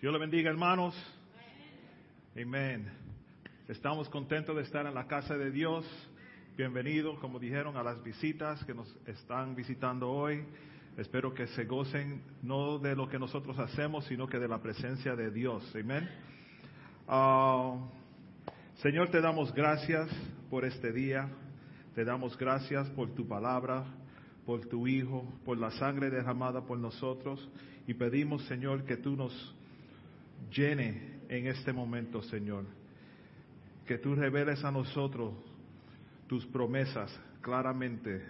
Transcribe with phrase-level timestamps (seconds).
[0.00, 0.94] Dios le bendiga, hermanos.
[2.34, 2.90] Amén.
[3.68, 5.84] Estamos contentos de estar en la casa de Dios.
[6.56, 10.42] Bienvenidos, como dijeron, a las visitas que nos están visitando hoy.
[10.96, 15.14] Espero que se gocen no de lo que nosotros hacemos, sino que de la presencia
[15.14, 15.70] de Dios.
[15.76, 16.08] Amén.
[17.06, 17.76] Ah,
[18.76, 20.08] Señor, te damos gracias
[20.48, 21.28] por este día.
[21.94, 23.84] Te damos gracias por tu palabra,
[24.46, 27.50] por tu Hijo, por la sangre derramada por nosotros.
[27.86, 29.59] Y pedimos, Señor, que tú nos
[30.50, 32.64] llene en este momento, Señor.
[33.86, 35.34] Que tú reveles a nosotros
[36.26, 38.22] tus promesas claramente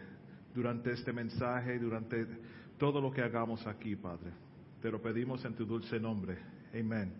[0.54, 2.26] durante este mensaje durante
[2.78, 4.30] todo lo que hagamos aquí, Padre.
[4.80, 6.38] Te lo pedimos en tu dulce nombre.
[6.72, 7.12] Amén.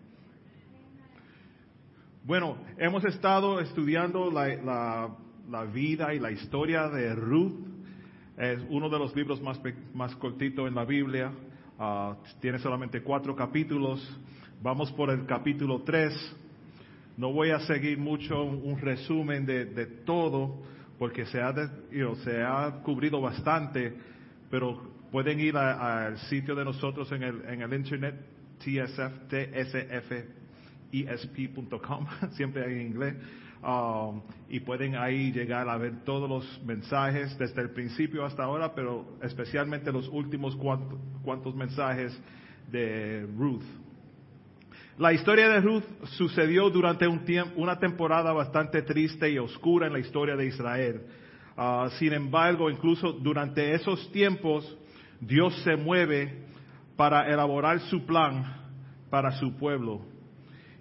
[2.23, 5.09] Bueno, hemos estado estudiando la,
[5.49, 7.53] la, vida y la historia de Ruth.
[8.37, 9.59] Es uno de los libros más,
[9.93, 11.31] más cortitos en la Biblia.
[11.77, 14.01] Ah, tiene solamente cuatro capítulos.
[14.63, 16.37] Vamos por el capítulo 3.
[17.17, 20.61] No voy a seguir mucho un, resumen de, todo,
[20.99, 21.51] porque se ha,
[22.23, 23.91] se ha cubrido bastante,
[24.51, 24.79] pero
[25.11, 28.23] pueden ir al sitio de nosotros en el, en el internet,
[28.59, 28.99] tsf,
[30.91, 33.15] tsf.esp.com, siempre en inglés,
[33.63, 38.75] um, y pueden ahí llegar a ver todos los mensajes desde el principio hasta ahora,
[38.75, 42.15] pero especialmente los últimos cuantos mensajes
[42.71, 43.80] de Ruth.
[45.01, 49.99] La historia de Ruth sucedió durante un una temporada bastante triste y oscura en la
[49.99, 51.01] historia de Israel.
[51.57, 54.77] Ah, sin embargo, incluso durante esos tiempos,
[55.19, 56.45] Dios se mueve
[56.95, 58.45] para elaborar su plan
[59.09, 60.01] para su pueblo.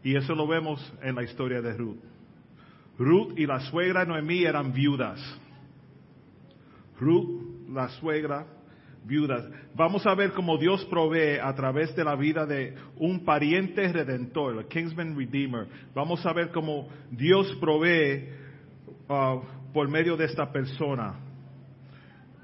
[0.05, 2.03] Y eso lo vemos en la historia de Ruth.
[2.99, 5.19] Ruth y la suegra Noemí eran viudas.
[7.01, 8.47] Ruth, la suegra,
[9.75, 14.59] Vamos a ver cómo Dios provee a través de la vida de un pariente redentor,
[14.59, 15.67] el Kingsman Redeemer.
[15.95, 18.29] Vamos a ver cómo Dios provee
[19.09, 19.41] uh,
[19.73, 21.15] por medio de esta persona.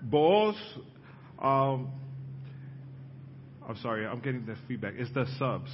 [0.03, 0.57] Vos,
[1.39, 1.89] um,
[3.69, 4.95] I'm sorry, I'm getting the feedback.
[4.97, 5.71] It's the subs.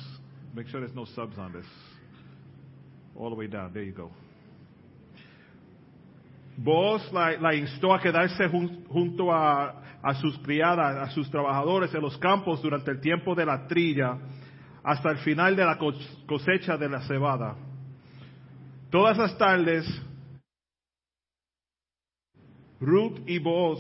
[0.54, 1.66] Make sure there's no subs on this.
[3.16, 3.72] All the way down.
[3.72, 4.10] There you go.
[6.56, 12.18] Vos la instó a quedarse junto a a sus criadas, a sus trabajadores en los
[12.18, 14.18] campos durante el tiempo de la trilla
[14.82, 15.78] hasta el final de la
[16.26, 17.56] cosecha de la cebada.
[18.90, 19.86] Todas las tardes,
[22.80, 23.78] Ruth y Boaz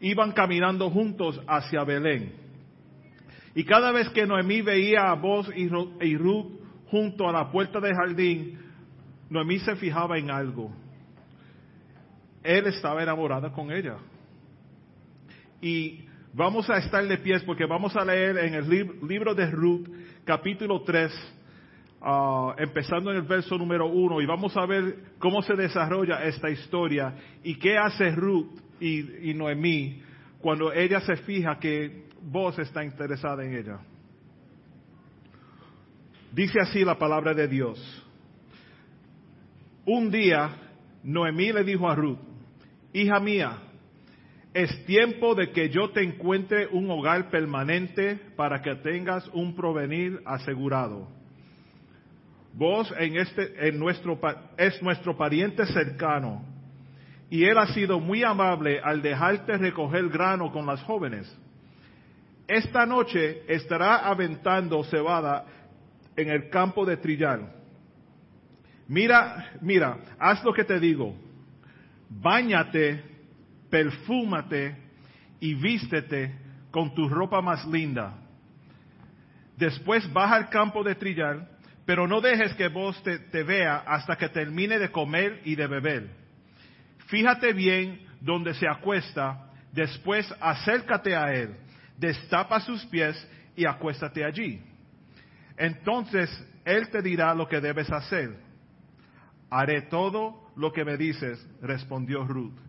[0.00, 2.32] iban caminando juntos hacia Belén.
[3.54, 6.60] Y cada vez que Noemí veía a Boaz y Ruth
[6.90, 8.58] junto a la puerta del jardín,
[9.30, 10.72] Noemí se fijaba en algo.
[12.42, 13.96] Él estaba enamorada con ella.
[15.60, 18.68] Y vamos a estar de pies porque vamos a leer en el
[19.02, 19.88] libro de Ruth,
[20.24, 21.12] capítulo 3,
[22.02, 26.48] ah, empezando en el verso número 1, y vamos a ver cómo se desarrolla esta
[26.50, 30.02] historia y qué hace Ruth y, y Noemí
[30.40, 33.80] cuando ella se fija que vos está interesada en ella.
[36.32, 38.04] Dice así la palabra de Dios.
[39.84, 40.50] Un día
[41.02, 42.18] Noemí le dijo a Ruth,
[42.92, 43.58] hija mía,
[44.54, 50.20] es tiempo de que yo te encuentre un hogar permanente para que tengas un provenir
[50.24, 51.08] asegurado.
[52.54, 54.18] Vos en este, en nuestro,
[54.56, 56.42] es nuestro pariente cercano
[57.30, 61.32] y él ha sido muy amable al dejarte recoger grano con las jóvenes.
[62.46, 65.44] Esta noche estará aventando cebada
[66.16, 67.40] en el campo de trillar.
[68.88, 71.14] Mira, mira, haz lo que te digo.
[72.08, 73.17] Báñate
[73.70, 74.76] perfúmate
[75.40, 76.34] y vístete
[76.70, 78.14] con tu ropa más linda.
[79.56, 81.48] Después baja al campo de trillar,
[81.84, 86.10] pero no dejes que vos te, vea hasta que termine de comer y de beber.
[87.06, 91.56] Fíjate bien donde se acuesta, después acércate a él,
[91.96, 93.16] destapa sus pies
[93.56, 94.60] y acuéstate allí.
[95.56, 96.30] Entonces
[96.64, 98.36] él te dirá lo que debes hacer.
[99.50, 102.67] Haré todo lo que me dices, respondió Ruth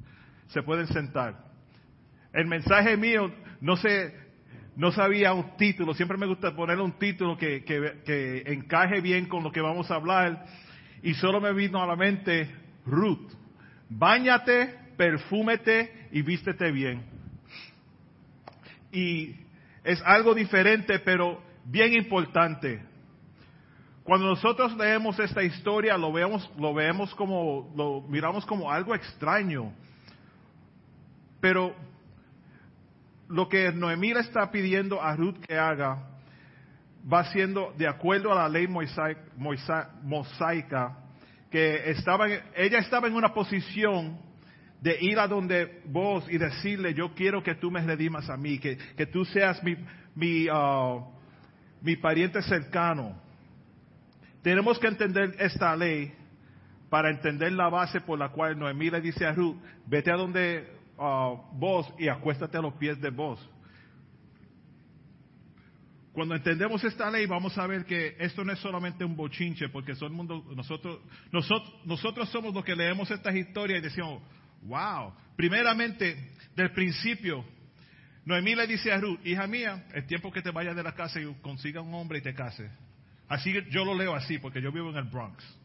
[0.49, 1.35] se pueden sentar.
[2.33, 3.31] El mensaje mío
[3.61, 4.13] no sé,
[4.75, 9.43] no sabía un título, siempre me gusta poner un título que, que, encaje bien con
[9.43, 10.45] lo que vamos a hablar
[11.01, 12.49] y solo me vino a la mente
[12.85, 13.31] Ruth.
[13.89, 17.03] Báñate, perfúmete y vístete bien.
[18.91, 19.35] Y
[19.83, 22.81] es algo diferente, pero bien importante.
[24.03, 29.73] Cuando nosotros leemos esta historia, lo vemos, lo vemos como, lo miramos como algo extraño
[31.39, 31.75] pero
[33.29, 36.09] lo que Noemí le está pidiendo a Ruth que haga,
[37.11, 40.97] va siendo de acuerdo a la ley mosaica,
[41.49, 44.19] que estaba, ella estaba en una posición
[44.81, 48.59] de ir a donde vos y decirle, yo quiero que tú me redimas a mí,
[48.59, 49.75] que, que tú seas mi,
[50.15, 51.03] mi, uh,
[51.81, 53.19] mi pariente cercano.
[54.41, 56.13] Tenemos que entender esta ley
[56.89, 60.78] para entender la base por la cual Noemí le dice a Ruth, vete a donde
[60.99, 63.39] uh, vos y acuéstate a los pies de vos.
[66.11, 69.93] Cuando entendemos esta ley vamos a ver que esto no es solamente un bochinche, porque
[69.93, 70.99] el mundo, nosotros,
[71.31, 74.21] nosotros, nosotros somos los que leemos estas historias y decimos,
[74.63, 77.45] wow, primeramente, del principio,
[78.25, 81.21] Noemí le dice a Ruth, hija mía, es tiempo que te vayas de la casa
[81.21, 82.69] y consiga un hombre y te case.
[83.27, 85.58] Así yo lo leo así, porque yo vivo en el Bronx.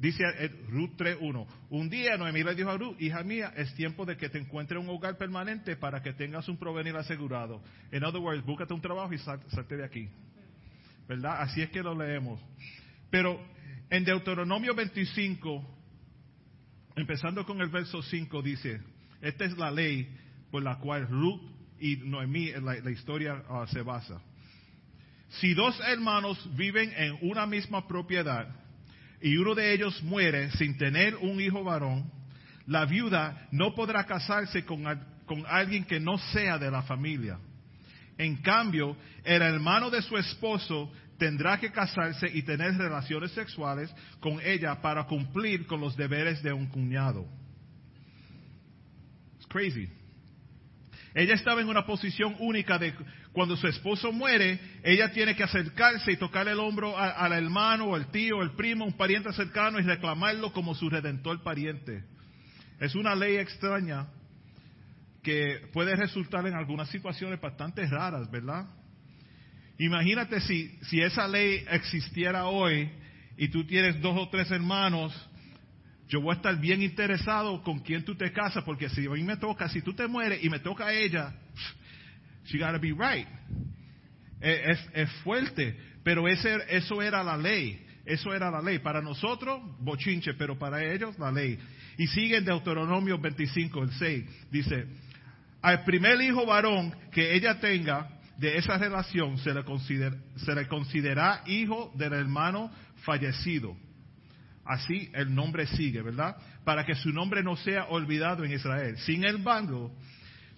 [0.00, 0.24] Dice
[0.70, 4.30] Ruth 3.1, un día Noemí le dijo a Ruth, hija mía, es tiempo de que
[4.30, 7.62] te encuentres un hogar permanente para que tengas un provenir asegurado.
[7.92, 10.08] En other words, búscate un trabajo y salte de aquí.
[11.06, 11.42] ¿Verdad?
[11.42, 12.40] Así es que lo leemos.
[13.10, 13.38] Pero
[13.90, 15.66] en Deuteronomio 25,
[16.96, 18.80] empezando con el verso 5, dice,
[19.20, 20.08] esta es la ley
[20.50, 21.42] por la cual Ruth
[21.78, 24.22] y Noemí, la, la historia uh, se basa.
[25.28, 28.59] Si dos hermanos viven en una misma propiedad,
[29.20, 32.10] y uno de ellos muere sin tener un hijo varón,
[32.66, 34.84] la viuda no podrá casarse con,
[35.26, 37.38] con alguien que no sea de la familia.
[38.16, 44.40] En cambio, el hermano de su esposo tendrá que casarse y tener relaciones sexuales con
[44.40, 47.26] ella para cumplir con los deberes de un cuñado.
[49.48, 49.88] Crazy.
[51.14, 52.94] Ella estaba en una posición única de
[53.32, 58.10] cuando su esposo muere, ella tiene que acercarse y tocar el hombro al hermano al
[58.10, 62.04] tío, el primo, un pariente cercano y reclamarlo como su redentor pariente.
[62.78, 64.06] Es una ley extraña
[65.22, 68.66] que puede resultar en algunas situaciones bastante raras, ¿verdad?
[69.78, 72.90] Imagínate si, si esa ley existiera hoy
[73.36, 75.12] y tú tienes dos o tres hermanos
[76.10, 79.22] yo voy a estar bien interesado con quién tú te casas, porque si a mí
[79.22, 81.32] me toca, si tú te mueres y me toca a ella,
[82.46, 83.28] she gotta be right.
[84.40, 87.86] Es, es, fuerte, pero ese, eso era la ley.
[88.04, 88.80] Eso era la ley.
[88.80, 91.56] Para nosotros, bochinche, pero para ellos, la ley.
[91.96, 94.24] Y sigue en Deuteronomio 25, el 6.
[94.50, 94.86] Dice,
[95.62, 99.62] al primer hijo varón que ella tenga de esa relación se le,
[100.38, 102.72] se le considera hijo del hermano
[103.04, 103.76] fallecido
[104.64, 106.36] Así el nombre sigue, ¿verdad?
[106.64, 108.96] Para que su nombre no sea olvidado en Israel.
[108.98, 109.92] Sin embargo,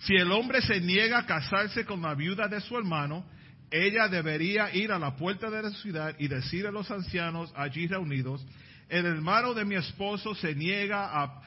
[0.00, 3.25] si el hombre se niega a casarse con la viuda de su hermano,
[3.70, 7.87] ella debería ir a la puerta de la ciudad y decir a los ancianos allí
[7.87, 8.44] reunidos,
[8.88, 11.40] el hermano de mi esposo se niega a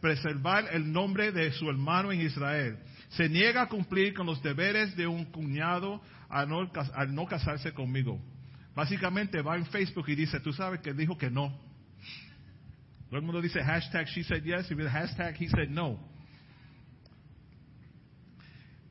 [0.00, 2.78] preservar el nombre de su hermano en Israel.
[3.10, 8.20] Se niega a cumplir con los deberes de un cuñado al no, casarse conmigo.
[8.74, 11.56] Básicamente va en Facebook y dice, tú sabes que dijo que no.
[13.08, 16.00] Todo el mundo dice hashtag she said yes y hashtag he said no.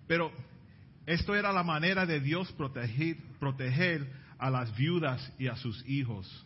[0.08, 0.32] Pero
[1.06, 6.46] esto era la manera de Dios proteger, proteger a las viudas y a sus hijos.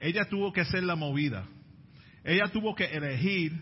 [0.00, 1.46] Ella tuvo que ser la movida.
[2.24, 3.52] Ella tuvo que elegir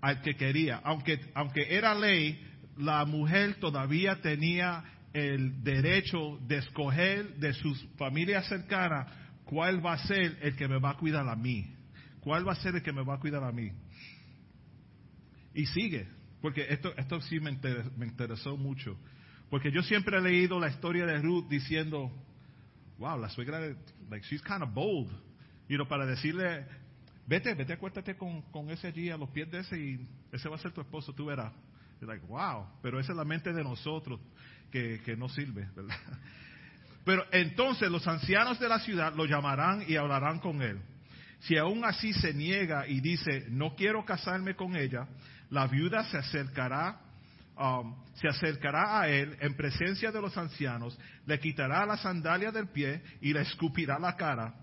[0.00, 0.80] al que quería.
[0.84, 2.42] Aunque, aunque era ley,
[2.78, 9.08] la mujer todavía tenía el derecho de escoger de sus familias cercanas
[9.44, 11.74] cuál va a ser el que me va a cuidar a mí.
[12.20, 13.72] ¿Cuál va a ser el que me va a cuidar a mí?
[15.54, 16.06] Y sigue,
[16.40, 17.50] porque esto, esto sí me
[18.06, 18.96] interesó, mucho.
[19.48, 22.12] Porque yo siempre he leído la historia de Ruth diciendo,
[22.98, 23.58] wow, la suegra,
[24.08, 25.10] like, she's kind of bold.
[25.68, 26.66] You know, para decirle,
[27.26, 30.56] vete, vete, acuéstate con, con ese allí a los pies de ese y ese va
[30.56, 31.52] a ser tu esposo, tú verás.
[32.00, 34.20] like, wow, pero esa es la mente de nosotros
[34.70, 35.96] que, que no sirve, ¿verdad?
[37.04, 40.80] Pero entonces los ancianos de la ciudad lo llamarán y hablarán con él.
[41.40, 45.08] Si aún así se niega y dice, no quiero casarme con ella,
[45.48, 47.00] la viuda se acercará,
[47.56, 52.68] um, se acercará a él en presencia de los ancianos, le quitará la sandalia del
[52.68, 54.54] pie y le escupirá la cara.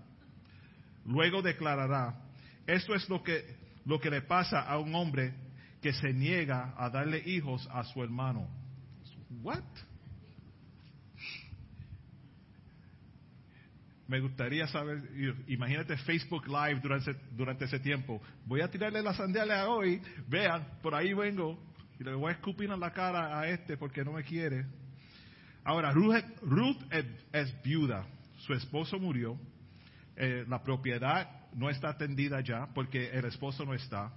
[1.04, 2.14] Luego declarará,
[2.66, 5.34] esto es lo que, lo que le pasa a un hombre
[5.82, 8.48] que se niega a darle hijos a su hermano.
[9.42, 9.64] What?
[14.08, 15.02] Me gustaría saber,
[15.46, 16.80] imagínate Facebook Live
[17.30, 18.20] durante, ese tiempo.
[18.46, 21.62] Voy a tirarle la sandalia hoy, vean, por ahí vengo,
[22.00, 24.64] y le voy a escupir en la cara a este porque no me quiere.
[25.62, 26.82] Ahora, Ruth,
[27.32, 28.06] es, viuda,
[28.38, 29.38] su esposo murió,
[30.16, 34.10] eh, la propiedad no está atendida ya porque el esposo no está.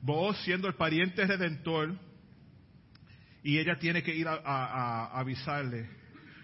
[0.00, 1.98] Vos siendo el pariente redentor,
[3.42, 6.00] y ella tiene que ir a, a avisarle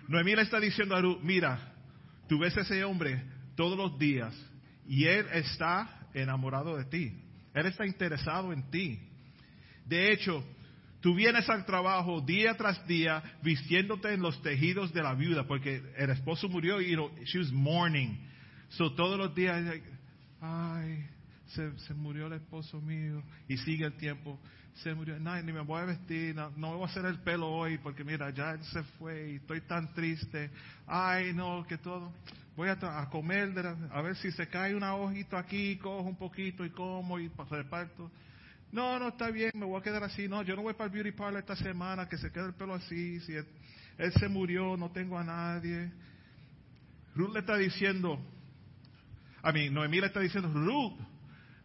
[0.08, 1.72] Noemí le está diciendo a Ruth, mira,
[2.28, 3.22] tú ves a ese hombre
[3.54, 4.34] todos los días
[4.86, 7.12] y él está enamorado de ti.
[7.54, 9.00] Él está interesado en ti.
[9.84, 10.44] De hecho,
[11.00, 15.82] tú vienes al trabajo día tras día vistiéndote en los tejidos de la viuda porque
[15.96, 18.18] el esposo murió y she was mourning.
[18.70, 19.80] So todos los días,
[20.40, 21.06] ay,
[21.48, 24.38] se, se, murió el esposo mío y sigue el tiempo.
[24.82, 27.48] Se murió, no, ni me voy a vestir, no, no, voy a hacer el pelo
[27.48, 30.50] hoy porque mira, ya él se fue y estoy tan triste.
[30.86, 32.12] Ay, no, que todo.
[32.56, 33.52] Voy a, a comer,
[33.90, 38.10] a ver si se cae una hojita aquí, cojo un poquito y como y reparto.
[38.72, 40.28] No, no está bien, me voy a quedar así.
[40.28, 42.74] No, yo no voy para el beauty parlor esta semana, que se quede el pelo
[42.74, 43.20] así.
[43.20, 43.46] Si él,
[43.98, 45.90] él se murió, no tengo a nadie.
[47.14, 48.18] Ruth le está diciendo,
[49.42, 50.98] a mí, Noemí le está diciendo, Ruth,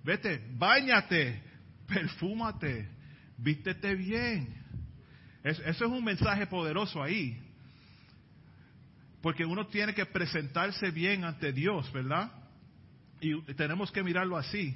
[0.03, 1.41] vete, bañate,
[1.88, 2.88] perfúmate,
[3.38, 4.53] vístete bien.
[5.43, 7.39] eso es un mensaje poderoso ahí.
[9.22, 12.31] Porque uno tiene que presentarse bien ante Dios, ¿verdad?
[13.20, 14.75] Y tenemos que mirarlo así.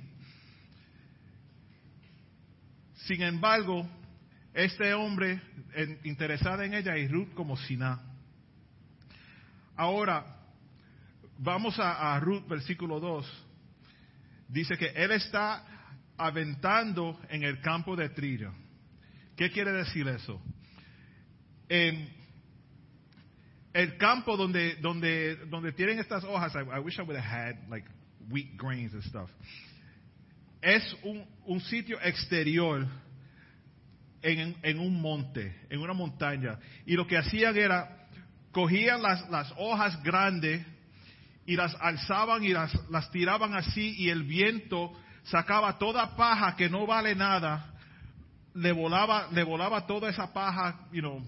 [2.94, 3.88] Sin embargo,
[4.54, 5.42] este hombre
[6.04, 8.04] interesado en ella y Ruth como si nada.
[9.76, 10.26] Ahora,
[11.40, 13.45] vamos a, a Ruth, versículo 2
[14.48, 15.64] dice que él está
[16.18, 18.54] aventando en el campo de trillo.
[19.36, 20.42] ¿Qué quiere decir eso?
[21.68, 22.10] En
[23.74, 27.86] el campo donde, donde, donde tienen estas hojas, I, wish I would have had like
[28.30, 29.30] wheat grains and stuff.
[30.62, 32.88] Es un, un sitio exterior
[34.22, 36.58] en, en, un monte, en una montaña.
[36.86, 38.08] Y lo que hacían era,
[38.52, 40.66] cogían las, las hojas grandes
[41.46, 44.92] y las alzaban y las, las tiraban así y el viento
[45.24, 47.74] sacaba toda paja que no vale nada,
[48.54, 51.22] le volaba, le volaba toda esa paja, you know,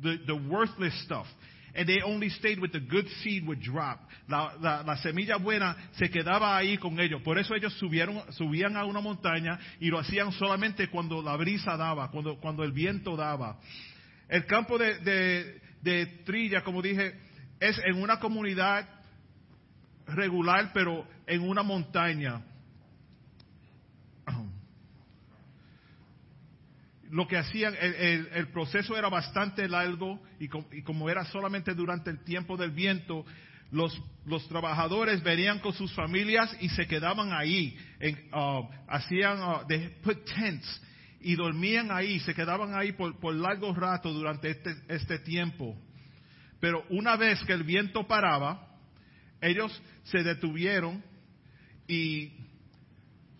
[0.00, 1.26] the, the worthless stuff.
[1.74, 4.00] And they only stayed with the good seed would drop.
[4.28, 7.22] La, la, la, semilla buena se quedaba ahí con ellos.
[7.22, 11.78] Por eso ellos subieron, subían a una montaña y lo hacían solamente cuando la brisa
[11.78, 13.58] daba, cuando, cuando el viento daba.
[14.28, 17.14] El campo de, de, de trilla, como dije,
[17.58, 18.86] es en una comunidad
[20.06, 22.42] regular, pero en una montaña.
[27.10, 32.24] Lo que hacían, el, proceso era bastante largo y, y, como era solamente durante el
[32.24, 33.24] tiempo del viento,
[33.72, 37.76] los, los trabajadores venían con sus familias y se quedaban ahí.
[37.98, 40.80] En, uh, hacían, uh, they put tents
[41.20, 45.76] y dormían ahí, se quedaban ahí por, por largo rato durante este, este tiempo.
[46.60, 48.71] Pero una vez que el viento paraba,
[49.42, 51.04] ellos se detuvieron
[51.86, 52.32] y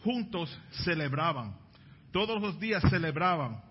[0.03, 1.57] juntos celebraban.
[2.11, 3.63] Todos los días celebraban.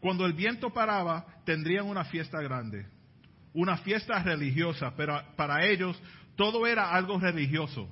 [0.00, 2.86] Cuando el viento paraba, tendrían una fiesta grande,
[3.54, 5.98] una fiesta religiosa, pero para ellos
[6.36, 7.88] todo era algo religioso.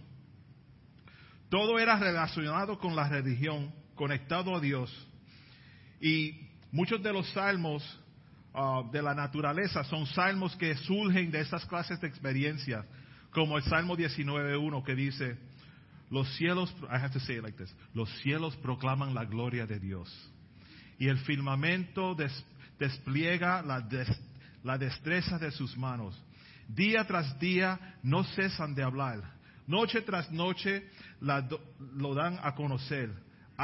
[1.48, 4.90] Todo era relacionado con la religión, conectado a Dios.
[6.00, 8.01] Y muchos de los salmos
[8.54, 12.84] Uh, de la naturaleza son salmos que surgen de esas clases de experiencias,
[13.30, 15.38] como el Salmo 19.1 que dice,
[16.10, 19.80] los cielos, I have to say it like this, los cielos proclaman la gloria de
[19.80, 20.10] Dios
[20.98, 22.14] y el firmamento
[22.78, 23.88] despliega la,
[24.62, 26.22] la destreza de sus manos.
[26.68, 29.22] Día tras día no cesan de hablar,
[29.66, 30.90] noche tras noche
[31.20, 33.10] lo dan a conocer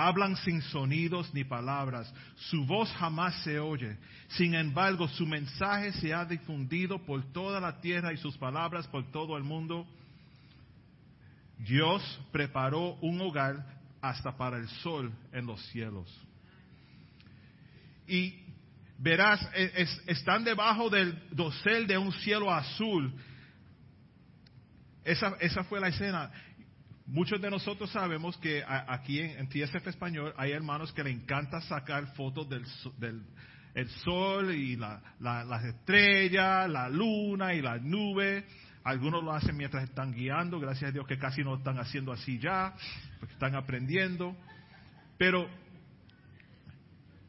[0.06, 3.96] Hablan sin sonidos ni palabras, su voz jamás se oye.
[4.28, 9.10] Sin embargo, su mensaje se ha difundido por toda la tierra y sus palabras por
[9.10, 9.88] todo el mundo.
[11.58, 16.08] Dios preparó un hogar hasta para el sol en los cielos.
[18.06, 18.40] Y
[18.98, 23.12] verás, e, están debajo del dosel de un cielo azul.
[25.04, 26.30] Esa, esa fue la escena.
[27.10, 32.06] Muchos de nosotros sabemos que aquí en, TSF Español hay hermanos que le encanta sacar
[32.14, 33.24] fotos del,
[33.74, 38.44] el sol y la, las estrellas, la luna y las nubes.
[38.84, 42.38] Algunos lo hacen mientras están guiando, gracias a Dios que casi no están haciendo así
[42.38, 42.74] ya,
[43.18, 44.36] porque están aprendiendo.
[45.16, 45.48] Pero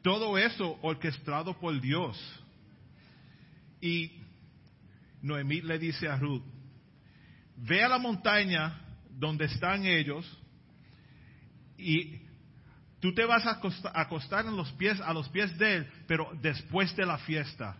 [0.01, 2.17] todo eso orquestado por Dios.
[3.79, 4.11] Y
[5.21, 6.43] Noemí le dice a Ruth,
[7.55, 8.87] ve a la montaña
[9.19, 10.25] donde están ellos
[11.77, 12.21] y
[12.99, 13.59] tú te vas a
[13.93, 17.77] acostar, en los pies, a los pies de él, pero después de la fiesta.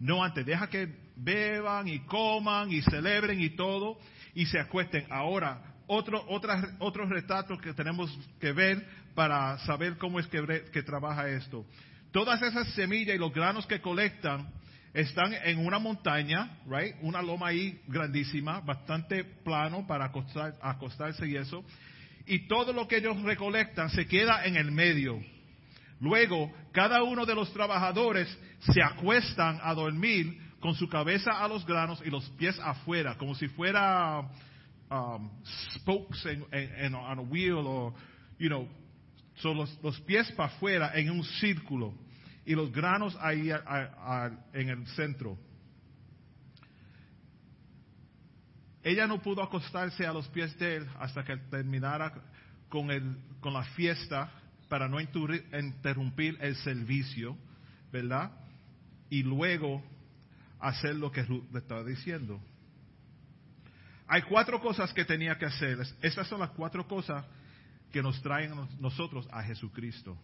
[0.00, 3.98] No antes, deja que beban y coman y celebren y todo
[4.34, 5.06] y se acuesten.
[5.10, 8.10] Ahora, otro, otra, otro retrato que tenemos
[8.40, 11.66] que ver para saber cómo es que, que trabaja esto.
[12.12, 14.50] todas esas semillas y los granos que colectan
[14.94, 16.96] están en una montaña, right?
[17.00, 20.12] Una loma ahí grandísima, bastante plano para
[20.60, 21.64] acostarse y eso.
[22.26, 25.20] Y todo lo que ellos recolectan se queda en el medio.
[26.00, 28.28] Luego, cada uno de los trabajadores
[28.72, 33.34] se acuestan a dormir con su cabeza a los granos y los pies afuera, como
[33.34, 34.20] si fuera
[34.90, 35.30] um,
[35.74, 37.94] spokes en, on a wheel o,
[38.38, 38.68] you know,
[39.36, 41.94] son los, pies para afuera en un círculo
[42.44, 43.50] y los granos ahí
[44.52, 45.38] en el centro.
[48.82, 52.12] Ella no pudo acostarse a los pies de él hasta que terminara
[52.68, 54.30] con, el, con la fiesta
[54.68, 57.36] para no interrumpir el servicio,
[57.92, 58.32] ¿verdad?
[59.08, 59.84] Y luego
[60.58, 62.40] hacer lo que Ruth le estaba diciendo.
[64.08, 65.78] Hay cuatro cosas que tenía que hacer.
[66.00, 67.24] Estas son las cuatro cosas
[67.92, 70.18] que nos traen nosotros a Jesucristo.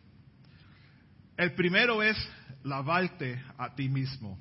[1.38, 2.16] El primero es
[2.64, 4.40] lavarte a ti mismo.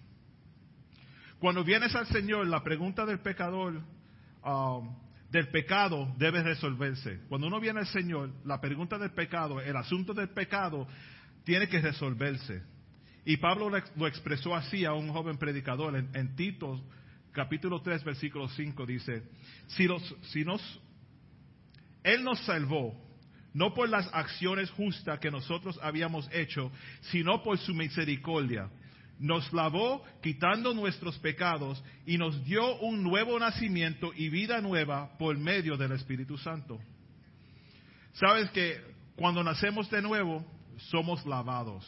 [1.38, 3.84] Cuando vienes al Señor, la pregunta del pecador,
[4.44, 4.96] um,
[5.30, 7.20] del pecado debe resolverse.
[7.30, 10.88] Cuando uno viene al Señor, la pregunta del pecado, el asunto del pecado,
[11.44, 12.64] tiene que resolverse.
[13.26, 16.82] Y Pablo lo expresó así a un joven predicador en, Tito
[17.32, 19.22] capítulo 3 versículo 5 dice,
[19.68, 20.62] si, los, si nos,
[22.04, 23.00] Él nos salvó,
[23.58, 26.72] no por las acciones justas que nosotros habíamos hecho,
[27.10, 28.70] sino por su misericordia.
[29.18, 35.36] Nos lavó quitando nuestros pecados y nos dio un nuevo nacimiento y vida nueva por
[35.40, 36.80] medio del Espíritu Santo.
[38.14, 38.80] Sabes que
[39.16, 40.46] cuando nacemos de nuevo,
[40.92, 41.84] somos lavados.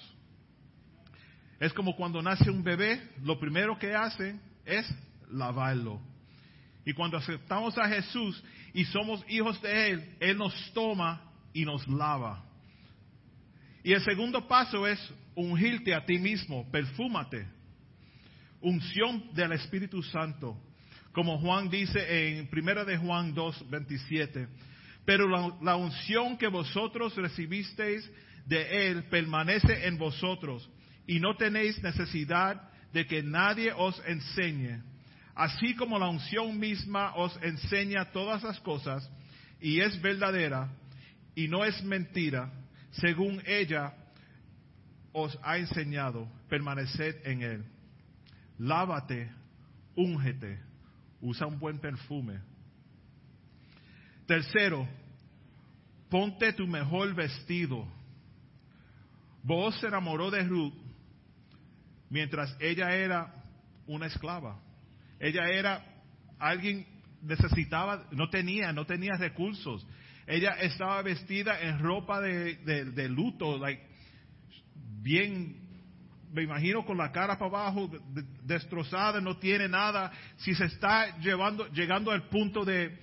[1.60, 4.92] Es como cuando nace un bebé, lo primero que hace es
[5.30, 6.02] lavarlo.
[6.84, 11.88] Y cuando aceptamos a Jesús y somos hijos de Él, Él nos toma y nos
[11.88, 12.44] lava.
[13.84, 15.00] Y el segundo paso es
[15.36, 17.48] ungirte a ti mismo, perfúmate.
[18.62, 20.58] Unción del Espíritu Santo.
[21.14, 24.48] Como Juan dice en Primera de Juan 2, 27.
[25.06, 28.10] Pero la, la unción que vosotros recibisteis
[28.46, 30.70] de Él permanece en vosotros
[31.08, 34.84] y no tenéis necesidad de que nadie os enseñe.
[35.36, 39.10] Así como la unción misma os enseña todas las cosas
[39.62, 40.70] y es verdadera
[41.36, 42.52] y no es mentira,
[42.92, 43.94] según ella
[45.12, 47.66] os ha enseñado, permaneced en él.
[48.58, 49.32] Lávate,
[49.96, 50.60] úngete,
[51.22, 52.40] usa un buen perfume.
[54.26, 54.88] Tercero,
[56.10, 57.88] ponte tu mejor vestido.
[59.44, 60.74] Vos se enamoró de Ruth
[62.10, 63.34] mientras ella era
[63.88, 64.60] una esclava.
[65.20, 65.84] Ella era
[66.38, 66.86] alguien
[67.22, 69.86] necesitaba, no tenía, no tenía recursos.
[70.30, 73.82] Ella estaba vestida en ropa de, luto, like,
[75.02, 75.56] bien,
[76.32, 77.90] me imagino con la cara para abajo,
[78.44, 80.12] destrozada, no tiene nada.
[80.38, 82.96] Si se está llevando, llegando al punto de,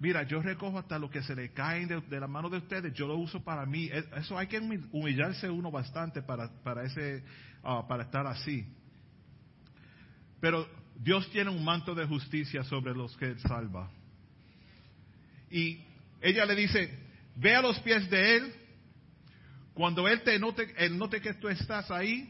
[0.00, 3.06] mira, yo recojo hasta lo que se le cae de, la mano de ustedes, yo
[3.06, 3.88] lo uso para mí.
[4.14, 4.58] Eso hay que
[4.92, 7.24] humillarse uno bastante para, para, ese,
[7.62, 8.66] ah, para estar así.
[10.42, 13.90] Pero Dios tiene un manto de justicia sobre los que Él salva.
[15.50, 15.93] Y
[16.24, 16.90] ella le dice,
[17.36, 18.54] ve a los pies de Él.
[19.74, 22.28] Cuando Él te note, él note que tú estás ahí,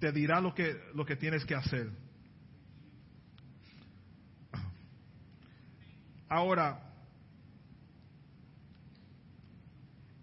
[0.00, 1.90] te, dirá lo que, lo que tienes que hacer.
[6.28, 6.80] Ahora,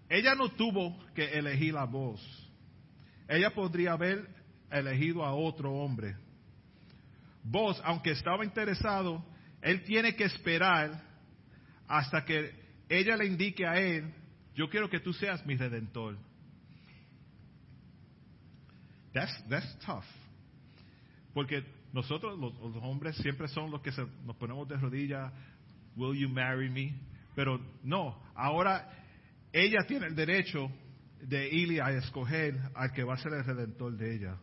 [0.09, 2.19] ella no tuvo que elegir la voz.
[3.27, 4.27] Ella podría haber
[4.71, 6.15] elegido a otro hombre
[7.43, 9.23] vos, aunque estaba interesado,
[9.61, 11.01] él tiene que esperar
[11.91, 12.53] hasta que
[12.87, 14.13] ella le indique a él,
[14.55, 16.17] yo quiero que tú seas mi redentor.
[19.11, 20.05] That's, that's tough.
[21.33, 23.91] Porque nosotros, los, hombres, siempre son los que
[24.25, 25.33] nos ponemos de rodillas,
[25.97, 26.95] will you marry me?
[27.35, 28.89] Pero no, ahora
[29.51, 30.71] ella tiene el derecho
[31.21, 34.37] de ir a escoger al que va a ser el redentor de ella.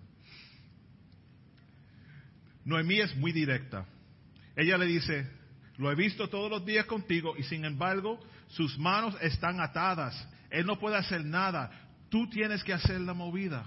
[2.67, 3.87] Noemí es muy directa.
[4.55, 5.38] Ella le dice,
[5.79, 10.29] lo he visto todos los días contigo y sin embargo sus manos están atadas.
[10.51, 11.71] Él no puede hacer nada.
[12.09, 13.65] Tú tienes que hacer la movida.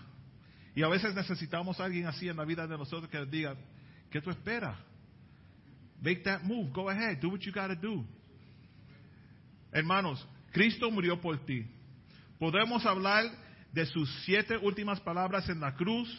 [0.76, 3.56] Y a veces necesitamos a alguien así en la vida de nosotros que diga,
[4.10, 4.78] ¿qué tú esperas?
[6.02, 8.06] Make that move, go ahead, do what you gotta do.
[9.71, 11.65] Hermanos, Cristo murió por ti.
[12.39, 13.26] Podemos hablar
[13.71, 16.10] de sus siete últimas palabras en la cruz,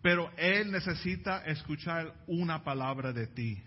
[0.00, 3.62] pero Él necesita escuchar una palabra de ti.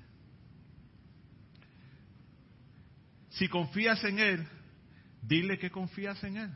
[3.35, 4.47] Si confías en Él,
[5.21, 6.51] dile que confías en Él.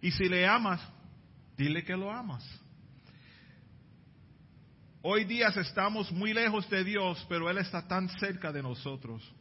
[0.00, 0.80] Y si le amas,
[1.56, 2.44] dile que lo amas.
[5.02, 9.34] Hoy día estamos muy lejos de Dios, pero Él está tan cerca de nosotros.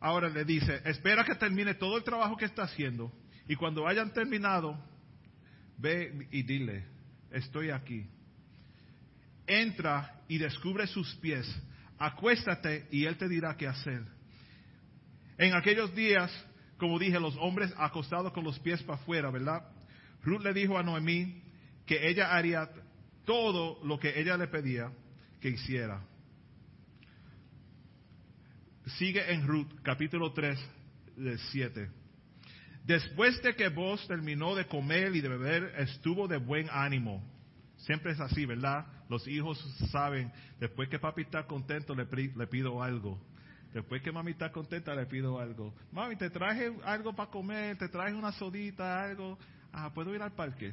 [0.00, 3.10] Ahora le dice, espera que termine todo el trabajo que está haciendo
[3.48, 4.78] y cuando hayan terminado,
[5.78, 6.84] ve y dile,
[7.30, 8.06] estoy aquí.
[9.46, 11.46] Entra y descubre sus pies,
[11.98, 14.02] acuéstate y él te dirá qué hacer.
[15.38, 16.30] En aquellos días,
[16.76, 19.62] como dije, los hombres acostados con los pies para afuera, ¿verdad?
[20.22, 21.42] Ruth le dijo a Noemí
[21.86, 22.68] que ella haría
[23.24, 24.92] todo lo que ella le pedía
[25.40, 26.02] que hiciera
[28.88, 30.58] sigue en Ruth, capítulo 3,
[31.16, 31.90] de 7.
[32.84, 37.22] Después de que vos terminó de comer y de beber, estuvo de buen ánimo.
[37.76, 38.86] Siempre es así, ¿verdad?
[39.08, 39.58] Los hijos
[39.90, 43.20] saben, después que papi está contento, le, le pido algo.
[43.72, 45.74] Después que mami está contenta, le pido algo.
[45.92, 49.38] Mami, te traje algo para comer, te traje una sodita, algo.
[49.72, 50.72] Ah, ¿puedo ir al parque?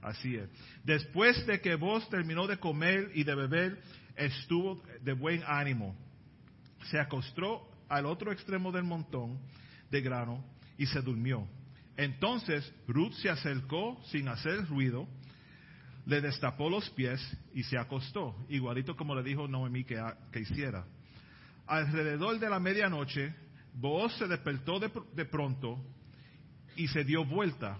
[0.00, 0.48] Así es.
[0.84, 3.82] Después de que vos terminó de comer y de beber,
[4.16, 5.94] estuvo de buen ánimo
[6.90, 9.38] se acostó al otro extremo del montón
[9.90, 10.44] de grano
[10.76, 11.46] y se durmió.
[11.96, 15.08] Entonces Ruth se acercó sin hacer ruido,
[16.08, 17.20] le destapó los pies
[17.52, 20.86] y se acostó, igualito como le dijo Noemí que, que hiciera.
[21.66, 23.34] Alrededor de la medianoche,
[23.74, 25.78] Boaz se despertó de, de pronto
[26.76, 27.78] y se dio vuelta.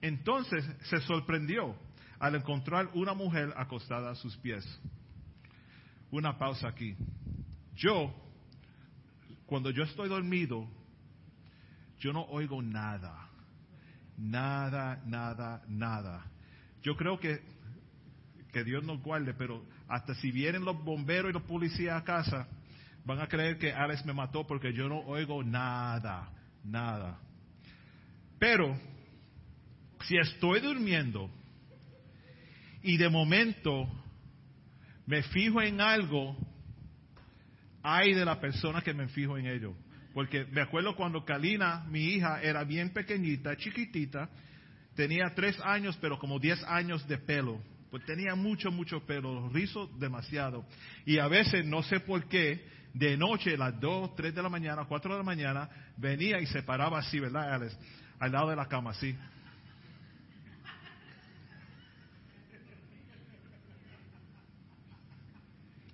[0.00, 1.74] Entonces se sorprendió
[2.20, 4.64] al encontrar una mujer acostada a sus pies.
[6.12, 6.96] Una pausa aquí.
[7.74, 8.14] Yo
[9.46, 10.68] cuando yo estoy dormido,
[11.98, 13.28] yo no oigo nada.
[14.16, 16.24] Nada, nada, nada.
[16.84, 17.40] Yo creo que,
[18.54, 22.48] que Dios nos guarde, pero hasta si vienen los bomberos y los policías a casa,
[23.04, 26.30] van a creer que Alex me mató porque yo no oigo nada,
[26.64, 27.18] nada.
[28.38, 28.78] Pero,
[30.04, 31.30] si estoy durmiendo
[32.82, 33.88] y de momento
[35.06, 36.36] me fijo en algo
[37.82, 39.74] hay de la persona que me fijo en ello.
[40.14, 44.30] Porque me acuerdo cuando Kalina, mi hija, era bien pequeñita, chiquitita,
[44.94, 47.60] tenía tres años, pero como diez años de pelo.
[47.94, 50.66] Pues tenía mucho, mucho pelo, rizo demasiado.
[51.06, 54.48] Y a veces, no sé por qué, de noche, a las dos, tres de la
[54.48, 57.78] mañana, cuatro de la mañana, venía y se paraba así, ¿verdad, Alex?
[58.18, 59.16] Al lado de la cama, así.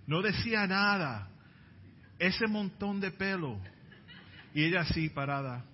[0.06, 1.28] No decía nada
[2.18, 3.60] ese montón de pelo.
[4.54, 5.66] Y ella así parada.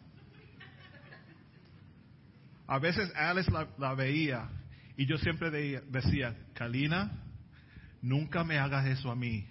[2.66, 4.50] A veces Alice la, veía
[4.96, 7.10] y yo siempre decía, Kalina,
[8.00, 9.46] nunca me hagas eso a mí,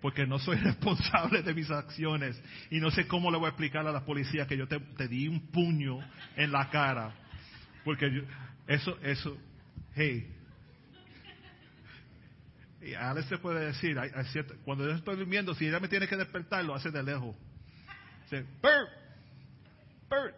[0.00, 3.86] porque no soy responsable de mis acciones y no sé cómo le voy a explicar
[3.86, 5.98] a la policía que yo te, di un puño
[6.36, 7.14] en la cara,
[7.84, 8.24] porque
[8.66, 9.36] eso, eso,
[9.94, 10.30] hey,
[12.82, 13.98] y Alex se puede decir,
[14.62, 17.34] cuando yo estoy durmiendo, si ella me tiene que despertar, lo hace de lejos.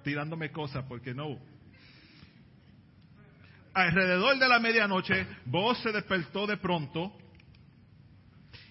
[0.04, 1.40] Tirándome cosas, porque no.
[3.76, 7.12] Alrededor de la medianoche, vos se despertó de pronto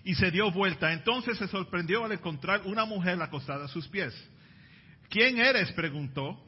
[0.04, 0.92] y se dio vuelta.
[0.92, 4.14] Entonces se sorprendió al encontrar una mujer acostada a sus pies.
[5.10, 5.72] ¿Quién eres?
[5.74, 6.42] preguntó.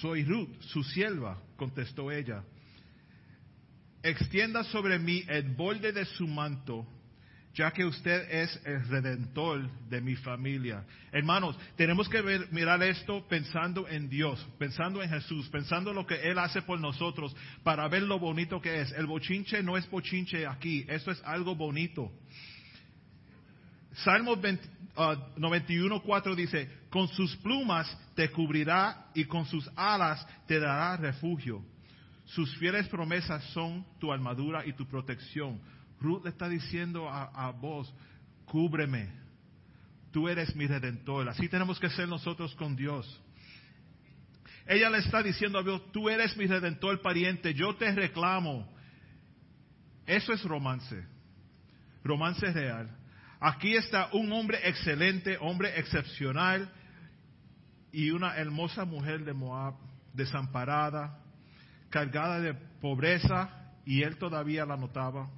[0.00, 2.42] Soy Ruth, su sierva, contestó ella
[4.08, 6.86] extienda sobre mí el borde de su manto,
[7.56, 10.84] ya que usted es el redentor de mi familia.
[11.10, 16.16] Hermanos, tenemos que mirar esto pensando en Dios, pensando en Jesús, pensando en lo que
[16.16, 18.92] Él hace por nosotros, para ver lo bonito que es.
[18.92, 22.12] El bochinche no es bochinche aquí, esto es algo bonito.
[24.04, 30.98] Salmo 91.4 uh, dice, con sus plumas te cubrirá y con sus alas te dará
[30.98, 31.64] refugio.
[32.26, 35.58] Sus fieles promesas son tu armadura y tu protección.
[36.00, 37.92] Ruth le está diciendo a, vos,
[38.44, 39.10] cúbreme.
[40.12, 41.28] Tú eres mi redentor.
[41.28, 43.22] Así tenemos que ser nosotros con Dios.
[44.66, 48.68] Ella le está diciendo a Dios, tú eres mi redentor pariente, yo te reclamo.
[50.06, 51.06] Eso es romance.
[52.02, 52.90] Romance real.
[53.40, 56.72] Aquí está un hombre excelente, hombre excepcional
[57.92, 59.74] y una hermosa mujer de Moab,
[60.12, 61.18] desamparada,
[61.90, 63.50] cargada de pobreza
[63.84, 65.30] y él todavía la notaba.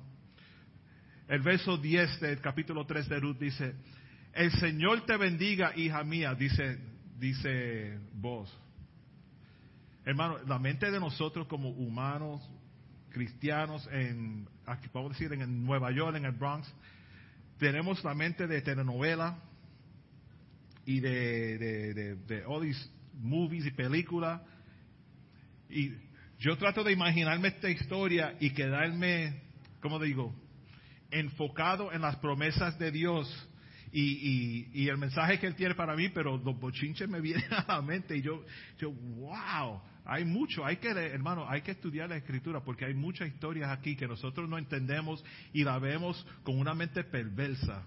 [1.28, 3.74] El verso 10 del capítulo 3 de Ruth dice,
[4.32, 6.78] el Señor te bendiga, hija mía, dice,
[7.18, 8.50] dice vos.
[10.06, 12.42] Hermano, la mente de nosotros como humanos,
[13.10, 16.66] cristianos, en, aquí podemos decir en Nueva York, en el Bronx,
[17.58, 19.38] tenemos la mente de telenovela,
[20.88, 22.88] y de, de, de, de all these
[23.20, 24.40] movies y películas.
[25.68, 25.92] Y
[26.38, 29.42] yo trato de imaginarme esta historia y quedarme,
[29.82, 30.34] como digo,
[31.10, 33.48] enfocado en las promesas de Dios
[33.92, 37.82] y, el mensaje que Él tiene para mí, pero los bochinches me vienen a la
[37.82, 38.44] mente y yo,
[38.78, 43.28] yo, wow, hay mucho, hay que, hermano, hay que estudiar la escritura porque hay muchas
[43.28, 47.84] historias aquí que nosotros no entendemos y la vemos con una mente perversa.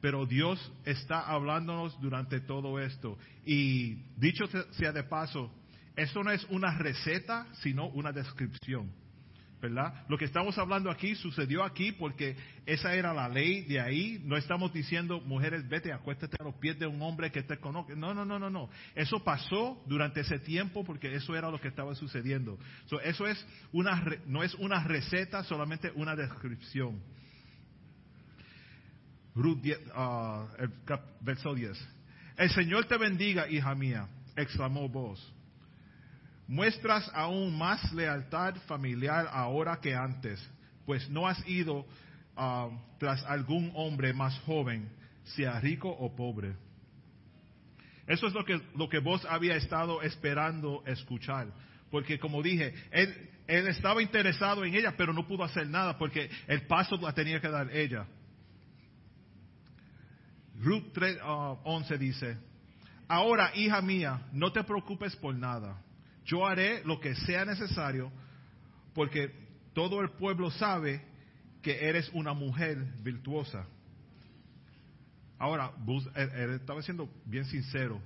[0.00, 3.18] Pero Dios está hablándonos durante todo esto.
[3.46, 5.50] Y dicho sea de paso,
[5.96, 8.92] esto no es una receta, sino una descripción.
[9.64, 10.04] ¿Verdad?
[10.08, 14.20] Lo que estamos hablando aquí sucedió aquí porque esa era la ley de ahí.
[14.22, 17.96] No estamos diciendo, mujeres, vete, acuéstate a los pies de un hombre que te conoce.
[17.96, 18.68] No, no, no, no, no.
[18.94, 22.58] Eso pasó durante ese tiempo porque eso era lo que estaba sucediendo.
[23.04, 27.00] eso es una, no es una receta, solamente una descripción.
[29.34, 30.70] El
[31.22, 31.88] verso 10.
[32.36, 35.33] El Señor te bendiga, hija mía, exclamó vos
[36.46, 40.42] muestras aún más lealtad familiar ahora que antes,
[40.86, 41.86] pues no has ido
[42.36, 44.88] ah, tras algún hombre más joven,
[45.24, 46.54] sea rico o pobre.
[48.06, 51.48] Eso es lo que, lo que vos había estado esperando escuchar.
[51.90, 56.28] Porque como dije, él, él estaba interesado en ella, pero no pudo hacer nada porque
[56.46, 58.06] el paso la tenía que dar ella.
[60.60, 62.36] Ruth 3, 11 ah, dice,
[63.08, 65.83] ahora hija mía, no te preocupes por nada
[66.24, 68.10] yo haré lo que sea necesario
[68.94, 69.30] porque
[69.74, 71.02] todo el pueblo sabe
[71.62, 73.66] que eres una mujer virtuosa.
[75.38, 75.72] Ahora,
[76.54, 78.00] estaba siendo bien sincero.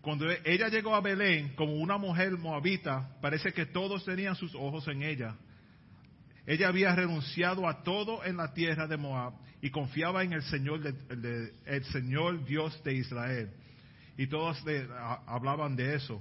[0.00, 4.86] Cuando ella llegó a Belén como una mujer moabita, parece que todos tenían sus ojos
[4.88, 5.36] en ella.
[6.46, 10.80] Ella había renunciado a todo en la tierra de Moab y confiaba en el Señor,
[11.66, 13.50] el Señor Dios de Israel.
[14.16, 14.62] Y todos
[15.26, 16.20] hablaban de eso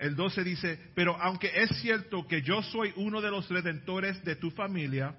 [0.00, 4.34] el 12 dice, pero aunque es cierto que yo soy uno de los redentores de
[4.34, 5.14] tu familia,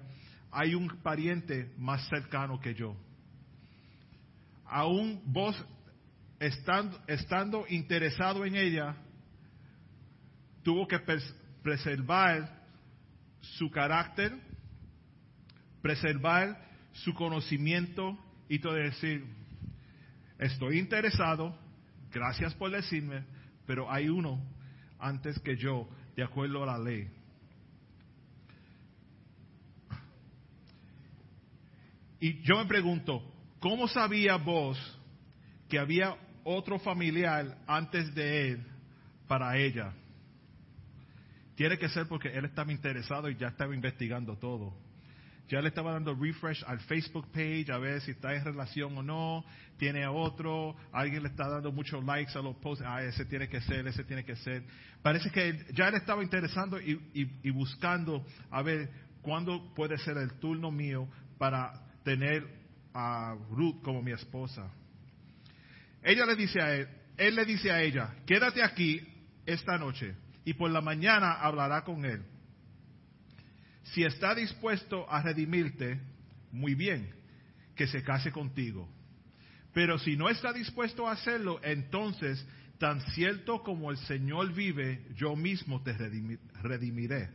[0.50, 2.96] hay un pariente más cercano que yo.
[4.66, 5.56] Aún vos
[6.40, 8.96] estando, estando interesado en ella,
[10.64, 10.98] tuvo que
[11.62, 12.60] preservar
[13.40, 14.36] su carácter,
[15.80, 18.18] preservar su conocimiento
[18.48, 19.24] y todo decir,
[20.40, 21.56] estoy interesado,
[22.10, 23.22] gracias por decirme,
[23.64, 24.51] pero hay uno
[25.02, 27.10] antes que yo, de acuerdo a la ley.
[32.20, 33.20] Y yo me pregunto,
[33.58, 34.78] ¿cómo sabía vos
[35.68, 38.66] que había otro familiar antes de él
[39.26, 39.92] para ella?
[41.56, 44.72] Tiene que ser porque él estaba interesado y ya estaba investigando todo.
[45.48, 49.02] Ya le estaba dando refresh al Facebook page a ver si está en relación o
[49.02, 49.44] no,
[49.76, 53.48] tiene a otro, alguien le está dando muchos likes a los posts, ah, ese tiene
[53.48, 54.62] que ser, ese tiene que ser.
[55.02, 58.88] Parece que ya le estaba interesando y, buscando a ver
[59.20, 61.72] cuándo puede ser el turno mío para
[62.04, 62.46] tener
[62.94, 64.70] a Ruth como mi esposa.
[66.02, 69.00] Ella le dice a él, él le dice a ella, quédate aquí
[69.44, 72.22] esta noche y por la mañana hablará con él.
[73.84, 76.00] Si está dispuesto a redimirte,
[76.50, 77.12] muy bien,
[77.74, 78.88] que se case contigo.
[79.72, 82.46] Pero si no está dispuesto a hacerlo, entonces,
[82.78, 85.92] tan cierto como el Señor vive, yo mismo te
[86.62, 87.30] redimiré.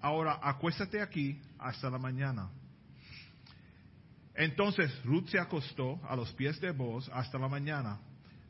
[0.00, 2.50] Ahora, acuéstate aquí hasta la mañana.
[4.36, 7.98] Entonces Ruth se acostó a los pies de vos hasta la mañana,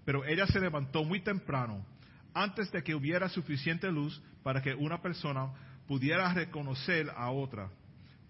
[0.05, 1.87] pero ella se levantó muy temprano,
[2.35, 5.53] antes de que hubiera suficiente luz para que una persona
[5.87, 7.71] pudiera reconocer a otra.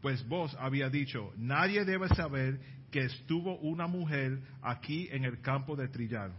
[0.01, 5.77] Pues vos había dicho, nadie debe saber que estuvo una mujer aquí en el campo
[5.77, 6.31] de trillar.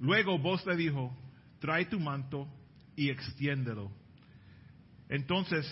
[0.00, 1.16] Luego vos le dijo,
[1.60, 2.48] trae tu manto
[2.96, 3.90] y extiéndelo.
[5.08, 5.66] Entonces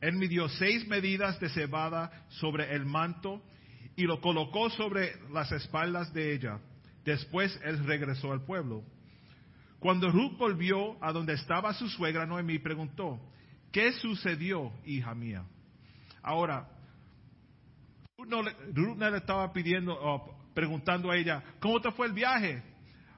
[0.00, 3.42] él midió seis medidas de cebada sobre el manto
[3.96, 6.60] y lo colocó sobre las espaldas de ella.
[7.04, 8.84] Después él regresó al pueblo.
[9.80, 13.18] Cuando Ruth volvió a donde estaba su suegra Noemí, preguntó,
[13.72, 15.44] ¿qué sucedió, hija mía?
[16.22, 16.68] Ahora,
[18.18, 19.98] Ruth no, le estaba pidiendo,
[20.52, 22.62] preguntando a ella, ¿cómo te fue el viaje?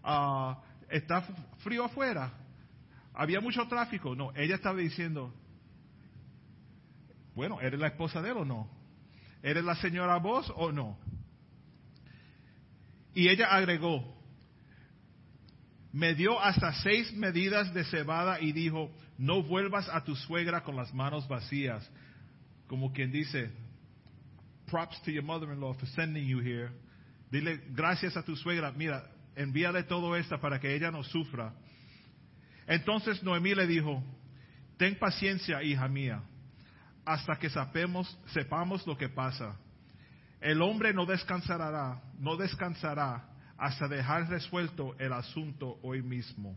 [0.05, 1.23] Ah, ¿Está
[1.65, 2.33] frío afuera?
[3.13, 4.15] ¿Había mucho tráfico?
[4.15, 5.35] No, ella estaba diciendo,
[7.35, 8.71] bueno, ¿eres la esposa de él o no?
[9.43, 10.97] ¿Eres la señora vos o no?
[13.15, 14.22] Y ella agregó,
[15.93, 20.75] me dio hasta seis medidas de cebada y dijo, no vuelvas a tu suegra con
[20.75, 21.89] las manos vacías.
[22.67, 23.51] Como quien dice,
[24.67, 26.71] props to your mother-in-law for sending you here.
[27.31, 29.05] Dile gracias a tu suegra, mira,
[29.37, 31.53] envíale todo esto para que ella no sufra.
[32.67, 34.03] Entonces Noemí le dijo,
[34.79, 36.23] ten paciencia, hija mía,
[37.05, 39.59] hasta que sepamos, sepamos lo que pasa.
[40.41, 46.57] El hombre no descansará, no descansará hasta dejar resuelto el asunto hoy mismo.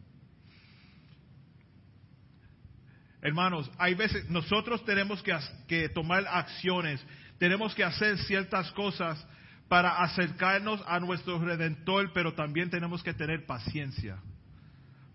[3.22, 5.36] Hermanos, hay veces nosotros tenemos que,
[5.68, 7.04] que, tomar acciones,
[7.40, 9.26] tenemos que hacer ciertas cosas
[9.68, 14.18] para acercarnos a nuestro redentor, pero también tenemos que tener paciencia,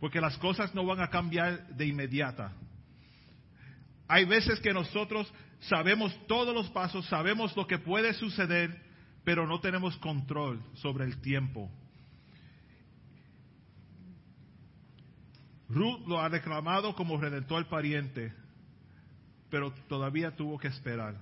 [0.01, 2.53] porque las cosas no van a cambiar de inmediata.
[4.09, 8.90] Hay veces que nosotros sabemos todos los pasos, sabemos lo que puede suceder,
[9.25, 11.71] pero no tenemos control sobre el tiempo.
[15.69, 18.33] Ruth lo ha reclamado como redentor pariente,
[19.51, 21.15] pero todavía tuvo que esperar.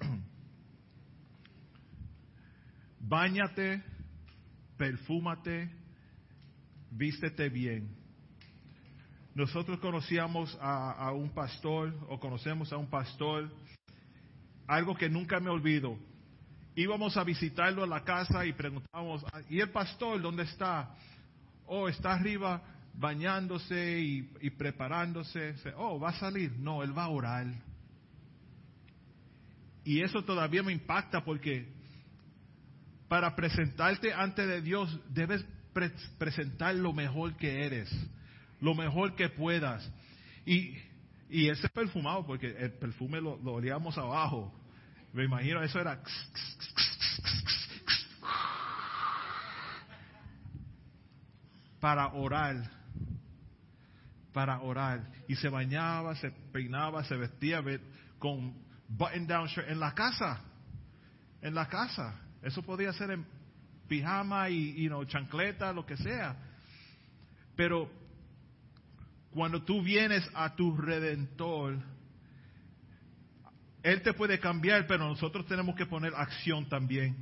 [3.00, 3.82] Báñate,
[4.78, 5.70] perfúmate,
[6.90, 8.03] vístete bien.
[9.34, 13.50] Nosotros conocíamos a, un pastor o conocemos a un pastor,
[14.66, 15.98] algo que nunca me olvido.
[16.76, 20.94] Íbamos a visitarlo a la casa y preguntábamos, ¿y el pastor dónde está?
[21.66, 22.62] Oh, está arriba
[22.94, 25.54] bañándose y, preparándose.
[25.76, 26.52] Oh, va a salir.
[26.58, 27.46] No, él va a orar.
[29.84, 31.66] Y eso todavía me impacta porque
[33.08, 37.90] para presentarte ante de Dios debes pre presentar lo mejor que eres,
[38.64, 39.86] lo mejor que puedas.
[40.46, 40.78] Y,
[41.28, 44.52] y ese perfumado, porque el perfume lo, olíamos abajo.
[45.12, 46.02] Me imagino, eso era...
[51.78, 52.70] Para orar,
[54.32, 55.12] para orar.
[55.28, 57.62] Y se bañaba, se peinaba, se vestía
[58.18, 58.54] con
[58.88, 60.40] button down shirt en la casa,
[61.42, 62.18] en la casa.
[62.40, 63.26] Eso podía ser en
[63.86, 66.34] pijama y you know, chancleta, lo que sea.
[67.54, 68.03] Pero
[69.34, 71.78] cuando tú vienes a tu redentor,
[73.82, 77.16] Él te puede cambiar, pero nosotros tenemos que poner acción también.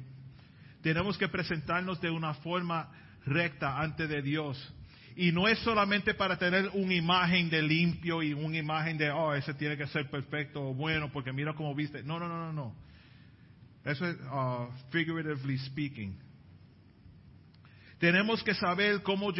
[0.82, 2.90] Tenemos que presentarnos de una forma
[3.24, 4.74] recta ante de Dios.
[5.16, 9.34] Y no es solamente para tener una imagen de limpio y una imagen de, oh,
[9.34, 12.02] ese tiene que ser perfecto o bueno porque mira cómo viste.
[12.02, 12.74] No, no, no, no, no.
[13.84, 16.18] Eso es uh, figuratively speaking.
[17.98, 19.32] Tenemos que saber cómo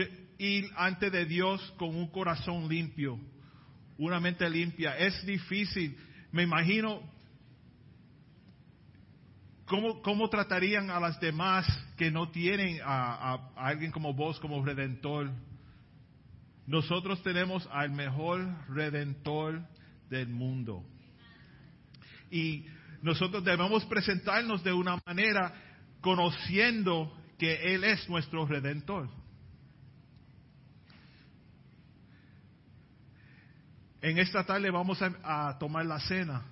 [0.42, 3.18] ir ante de Dios con un corazón limpio,
[3.96, 4.98] una mente limpia.
[4.98, 5.96] Es difícil.
[6.33, 7.00] Me imagino
[9.66, 14.40] cómo, cómo tratarían a las demás que no tienen a, a, a alguien como vos
[14.40, 15.31] como redentor.
[16.66, 19.62] Nosotros tenemos al mejor redentor
[20.11, 20.85] del mundo.
[22.31, 22.66] Y
[23.00, 25.55] nosotros debemos presentarnos de una manera
[26.00, 29.21] conociendo que Él es nuestro redentor.
[34.02, 36.42] En esta tarde vamos a, a, tomar la cena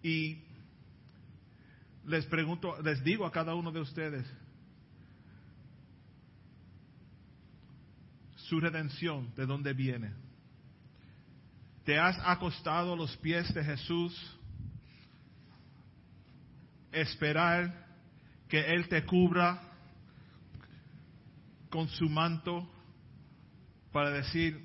[0.00, 0.38] y
[2.04, 4.24] les pregunto, les digo a cada uno de ustedes,
[8.36, 10.12] su redención, ¿de dónde viene?
[11.84, 14.38] ¿Te has acostado a los pies de Jesús?
[16.92, 17.86] Esperar
[18.48, 19.60] que Él te cubra
[21.70, 22.70] con su manto
[23.90, 24.64] para decir,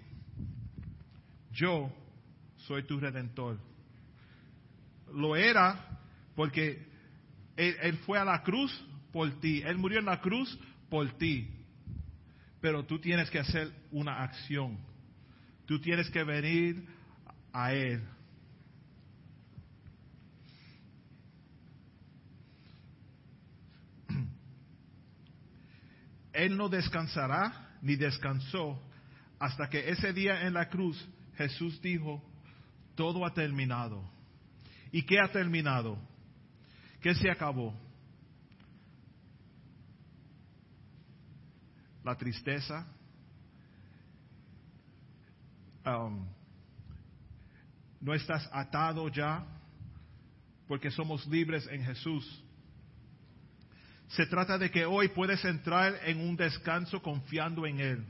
[1.54, 1.92] yo
[2.68, 3.58] soy tu redentor.
[5.14, 6.00] Lo era
[6.36, 6.92] porque
[7.56, 8.72] él, fue a la cruz
[9.12, 10.58] por ti, Él murió en la cruz
[10.90, 11.48] por ti,
[12.60, 14.80] pero tú tienes que hacer una acción,
[15.66, 16.88] tú tienes que venir
[17.52, 18.02] a Él.
[26.34, 28.82] Él no descansará ni descansó
[29.38, 30.98] hasta que ese día en la cruz
[31.42, 32.22] Jesús dijo,
[32.96, 34.04] todo ha terminado.
[34.92, 35.98] ¿Y qué ha terminado?
[37.02, 37.74] ¿Qué se acabó?
[42.04, 42.86] La tristeza.
[45.86, 46.28] Um,
[48.00, 49.46] no estás atado ya
[50.68, 52.44] porque somos libres en Jesús.
[54.10, 58.06] Se trata de que hoy puedes entrar en un descanso confiando en Él.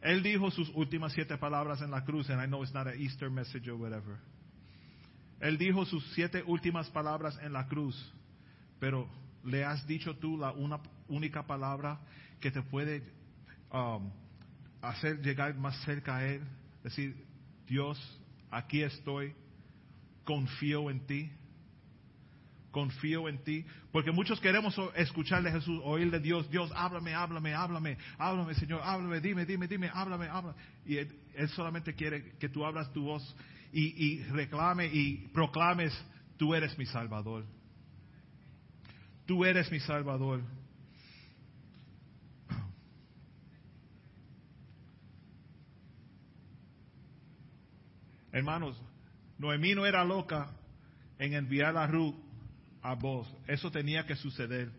[0.00, 3.00] Él dijo sus últimas siete palabras en la cruz, and I know it's not an
[3.00, 4.18] Easter message or whatever.
[5.40, 7.96] Él dijo sus siete últimas palabras en la cruz,
[8.80, 9.08] pero
[9.44, 12.00] le has dicho tú la una única palabra
[12.40, 13.02] que te puede
[13.72, 14.10] um,
[14.82, 16.42] hacer llegar más cerca a Él,
[16.82, 17.24] decir,
[17.66, 17.98] Dios,
[18.50, 19.34] aquí estoy,
[20.24, 21.32] confío en ti.
[22.70, 27.54] Confío en ti, porque muchos queremos escucharle a Jesús, oírle a Dios, Dios, háblame, háblame,
[27.54, 30.58] háblame, háblame, Señor, háblame, dime, dime, dime, háblame, háblame.
[30.84, 31.08] Y él,
[31.54, 33.36] solamente quiere que tú hablas tu voz
[33.72, 35.92] y, y reclame y proclames,
[36.36, 37.46] tú eres mi Salvador.
[39.24, 40.42] Tú eres mi Salvador.
[48.32, 48.80] Hermanos,
[49.38, 50.50] Noemí no era loca
[51.18, 52.14] en enviar a Ruth
[52.82, 53.28] a vos.
[53.46, 54.70] Eso tenía que suceder.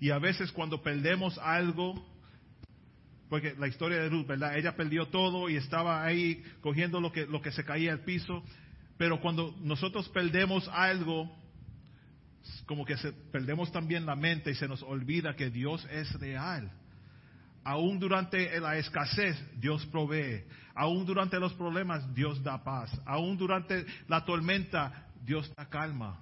[0.00, 1.94] Y a veces cuando perdemos algo,
[3.28, 4.56] porque la historia de Ruth, ¿verdad?
[4.58, 8.42] Ella perdió todo y estaba ahí cogiendo lo que, lo que se caía al piso.
[8.98, 11.34] Pero cuando nosotros perdemos algo,
[12.66, 16.70] como que se, perdemos también la mente y se nos olvida que Dios es real.
[17.64, 20.44] Aún durante la escasez, Dios provee.
[20.74, 22.90] Aún durante los problemas, Dios da paz.
[23.06, 26.18] Aún durante la tormenta, Dios da calma.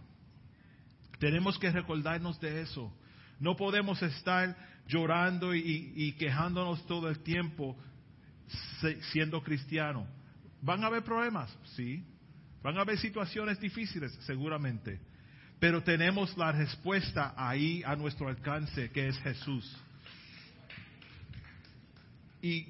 [1.21, 2.91] Tenemos que recordarnos de eso.
[3.39, 4.57] No podemos estar
[4.89, 7.77] llorando y, quejándonos todo el tiempo
[9.13, 10.07] siendo cristiano.
[10.63, 11.55] ¿Van a haber problemas?
[11.77, 12.03] Sí.
[12.63, 14.13] ¿Van a haber situaciones difíciles?
[14.23, 14.99] Seguramente.
[15.59, 19.77] Pero tenemos la respuesta ahí a nuestro alcance, que es Jesús.
[22.41, 22.67] Y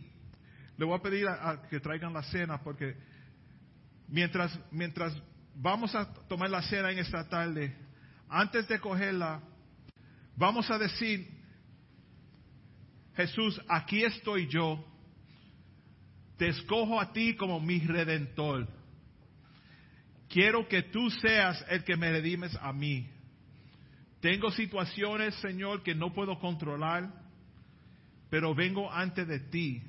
[0.77, 2.97] le voy a pedir a, que traigan la cena porque
[4.09, 5.15] mientras, mientras
[5.55, 7.90] vamos a tomar la cena en esta tarde,
[8.31, 9.43] antes de cogerla,
[10.37, 11.29] vamos a decir,
[13.15, 14.85] Jesús, aquí estoy yo,
[16.37, 18.67] te escojo a ti como mi redentor.
[20.29, 23.11] Quiero que tú seas el que me redimes a mí.
[24.21, 27.21] Tengo situaciones, Señor, que no puedo controlar
[28.31, 29.83] pero vengo ante de ti.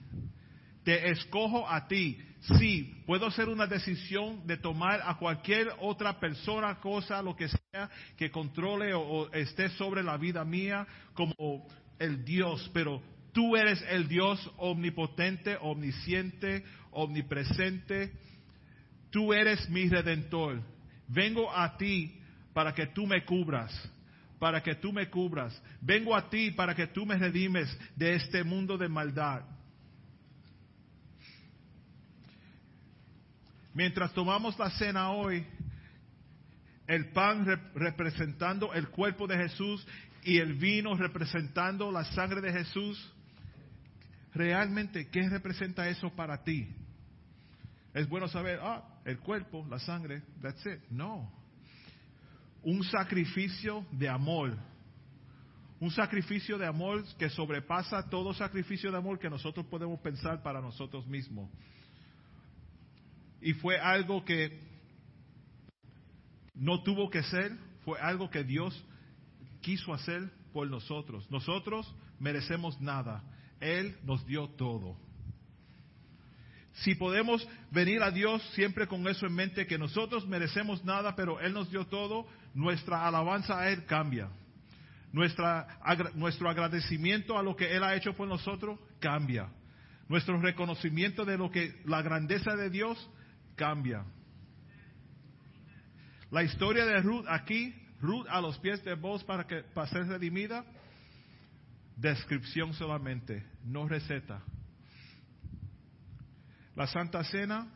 [0.83, 2.19] Te escojo a ti.
[2.41, 7.89] Sí, puedo hacer una decisión de tomar a cualquier otra persona, cosa, lo que sea,
[8.17, 11.67] que controle o, esté sobre la vida mía como
[11.99, 12.99] el Dios, pero
[13.31, 18.11] tú eres el Dios omnipotente, omnisciente, omnipresente.
[19.11, 20.63] Tú eres mi redentor.
[21.07, 22.19] Vengo a ti
[22.53, 23.71] para que tú me cubras
[24.39, 25.61] para que tú me cubras.
[25.81, 29.43] Vengo a ti para que tú me redimes de este mundo de maldad.
[33.73, 35.45] Mientras tomamos la cena hoy,
[36.87, 37.45] el pan
[37.75, 39.85] representando el cuerpo de Jesús
[40.23, 43.13] y el vino representando la sangre de Jesús,
[44.33, 46.67] realmente, ¿qué representa eso para ti?
[47.93, 50.79] Es bueno saber, ah, el cuerpo, la sangre, that's it.
[50.89, 51.41] No
[52.63, 54.55] un sacrificio de amor.
[55.79, 60.61] Un sacrificio de amor que sobrepasa todo sacrificio de amor que nosotros podemos pensar para
[60.61, 61.49] nosotros mismos.
[63.41, 64.59] Y fue algo que
[66.53, 68.83] no tuvo que ser, fue algo que Dios
[69.61, 71.29] quiso hacer por nosotros.
[71.31, 73.23] Nosotros merecemos nada.
[73.59, 74.97] Él nos dio todo.
[76.73, 81.39] Si podemos venir a Dios siempre con eso en mente, que nosotros merecemos nada, pero
[81.39, 84.29] Él nos dio todo, nuestra alabanza a Él cambia.
[85.11, 85.79] Nuestra,
[86.15, 89.49] nuestro agradecimiento a lo que Él ha hecho por nosotros cambia.
[90.07, 93.09] Nuestro reconocimiento de lo que la grandeza de Dios
[93.61, 94.03] cambia.
[96.31, 100.07] La historia de Ruth aquí, Ruth a los pies de vos para, que, para ser
[100.07, 100.65] redimida,
[101.95, 104.41] descripción solamente, no receta.
[106.75, 107.71] La Santa Cena,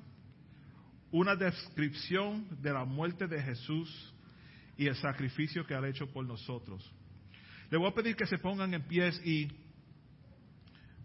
[1.11, 4.15] una descripción de la muerte de Jesús
[4.77, 6.91] y el sacrificio que ha hecho por nosotros.
[7.69, 9.51] Le voy a pedir que se pongan en pies y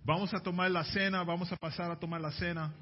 [0.04, 2.72] vamos a tomar la cena, vamos a pasar a tomar la cena.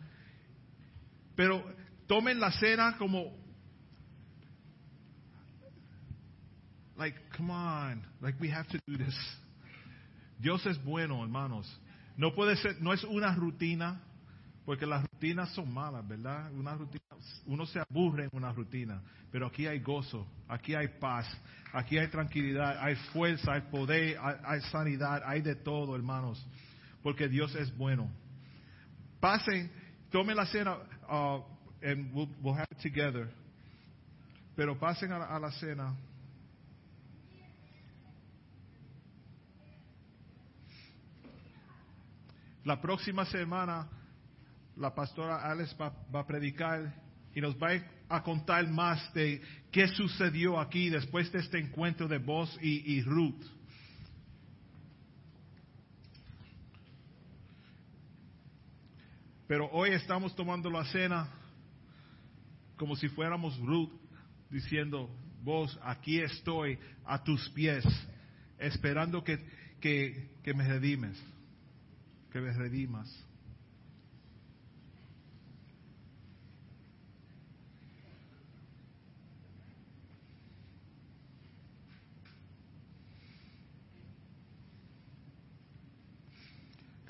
[1.35, 1.65] Pero
[2.09, 3.33] tomen la cena como
[6.97, 9.15] like come on, like we have to do this.
[10.41, 11.67] Dios es bueno, hermanos.
[12.17, 14.01] No puede ser, no es una rutina,
[14.65, 16.53] porque las rutinas son malas, ¿verdad?
[16.53, 17.05] Una rutina,
[17.47, 19.01] uno se aburre en una rutina,
[19.31, 21.27] pero aquí hay gozo, aquí hay paz,
[21.73, 26.45] aquí hay tranquilidad, hay fuerza, hay poder, hay, sanidad, hay de todo, hermanos,
[27.03, 28.11] porque Dios es bueno.
[29.21, 29.71] Pasen,
[30.11, 30.77] tomen la cena,
[31.09, 31.43] uh,
[31.83, 33.29] and we'll, have it together.
[34.57, 35.95] Pero pasen a la cena.
[42.65, 43.89] La próxima semana
[44.77, 46.95] la pastora Alex va, a predicar
[47.35, 47.71] y nos va
[48.09, 53.43] a contar más de qué sucedió aquí después de este encuentro de vos y, Ruth.
[59.47, 61.38] Pero hoy estamos tomando la cena
[62.79, 63.93] como si fuéramos Ruth
[64.51, 65.11] diciendo,
[65.43, 67.85] vos, aquí estoy a tus pies,
[68.59, 69.39] esperando que,
[69.81, 71.21] que, que me redimes,
[72.33, 73.09] que me redimas.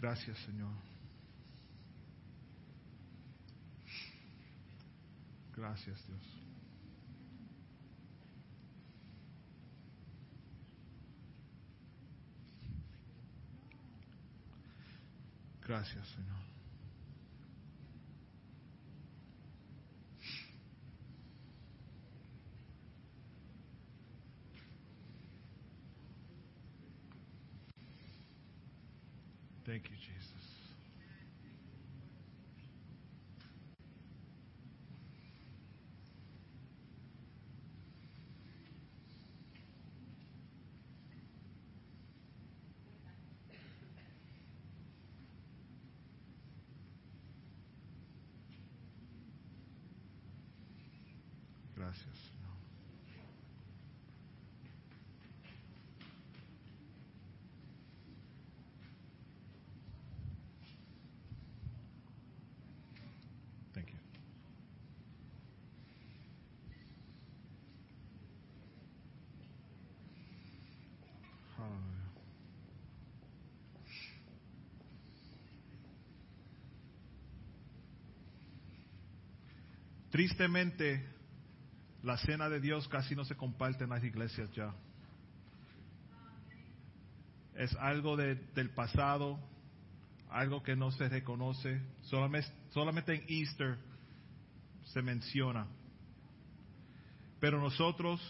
[0.00, 0.97] Gracias, Señor.
[5.79, 6.20] Gracias, Dios.
[15.64, 16.37] Gracias, Señor.
[29.64, 30.59] Thank you, Jesus.
[51.79, 52.49] Gracias, Señor.
[63.72, 63.99] Thank you.
[71.57, 72.09] Hallelujah.
[80.18, 81.06] Tristemente,
[82.02, 84.74] la cena de Dios casi no se comparte en las iglesias ya.
[87.54, 89.38] Es algo de- del pasado,
[90.28, 91.80] algo que no se reconoce.
[92.00, 93.78] Solamente, solamente en Easter
[94.86, 95.68] se menciona.
[97.38, 98.20] Pero nosotros,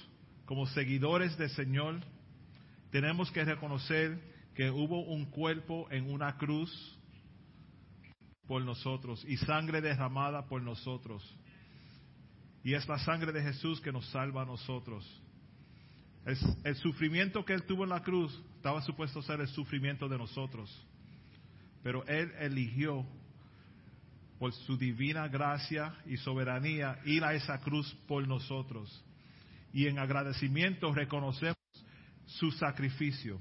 [0.44, 2.00] como seguidores del Señor,
[2.90, 4.20] tenemos que reconocer
[4.54, 7.00] que hubo un cuerpo en una cruz
[8.46, 11.24] por nosotros y sangre derramada por nosotros.
[12.64, 15.04] Y es la sangre de Jesús que nos salva a nosotros.
[16.24, 20.18] El, el sufrimiento que Él tuvo en la cruz estaba supuesto ser el sufrimiento de
[20.18, 20.86] nosotros.
[21.82, 23.06] Pero Él eligió,
[24.38, 29.04] por su divina gracia y soberanía, ir a esa cruz por nosotros.
[29.72, 31.56] Y en agradecimiento reconocemos
[32.26, 33.40] su sacrificio.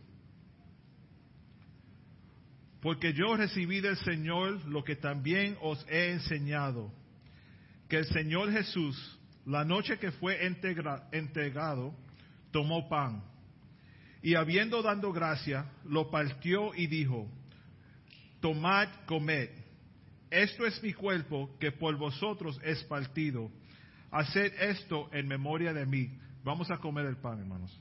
[2.82, 6.92] Porque yo recibí del Señor lo que también os he enseñado
[7.88, 10.46] que el Señor Jesús, la noche que fue
[11.12, 11.94] entregado,
[12.52, 13.24] tomó pan
[14.22, 17.30] y habiendo dado gracia, lo partió y dijo,
[18.42, 19.50] tomad, comed,
[20.30, 23.50] esto es mi cuerpo que por vosotros es partido,
[24.12, 26.12] haced esto en memoria de mí.
[26.44, 27.80] Vamos a comer el pan, hermanos.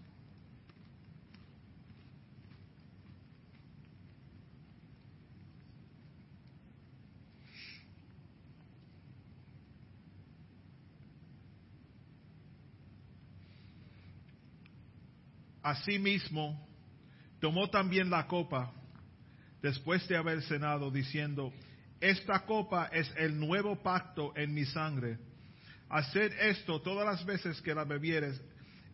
[15.66, 16.64] Asimismo,
[17.40, 18.72] tomó también la copa
[19.60, 21.52] después de haber cenado, diciendo,
[22.00, 25.18] esta copa es el nuevo pacto en mi sangre.
[25.88, 28.40] Haced esto todas las veces que la bebieres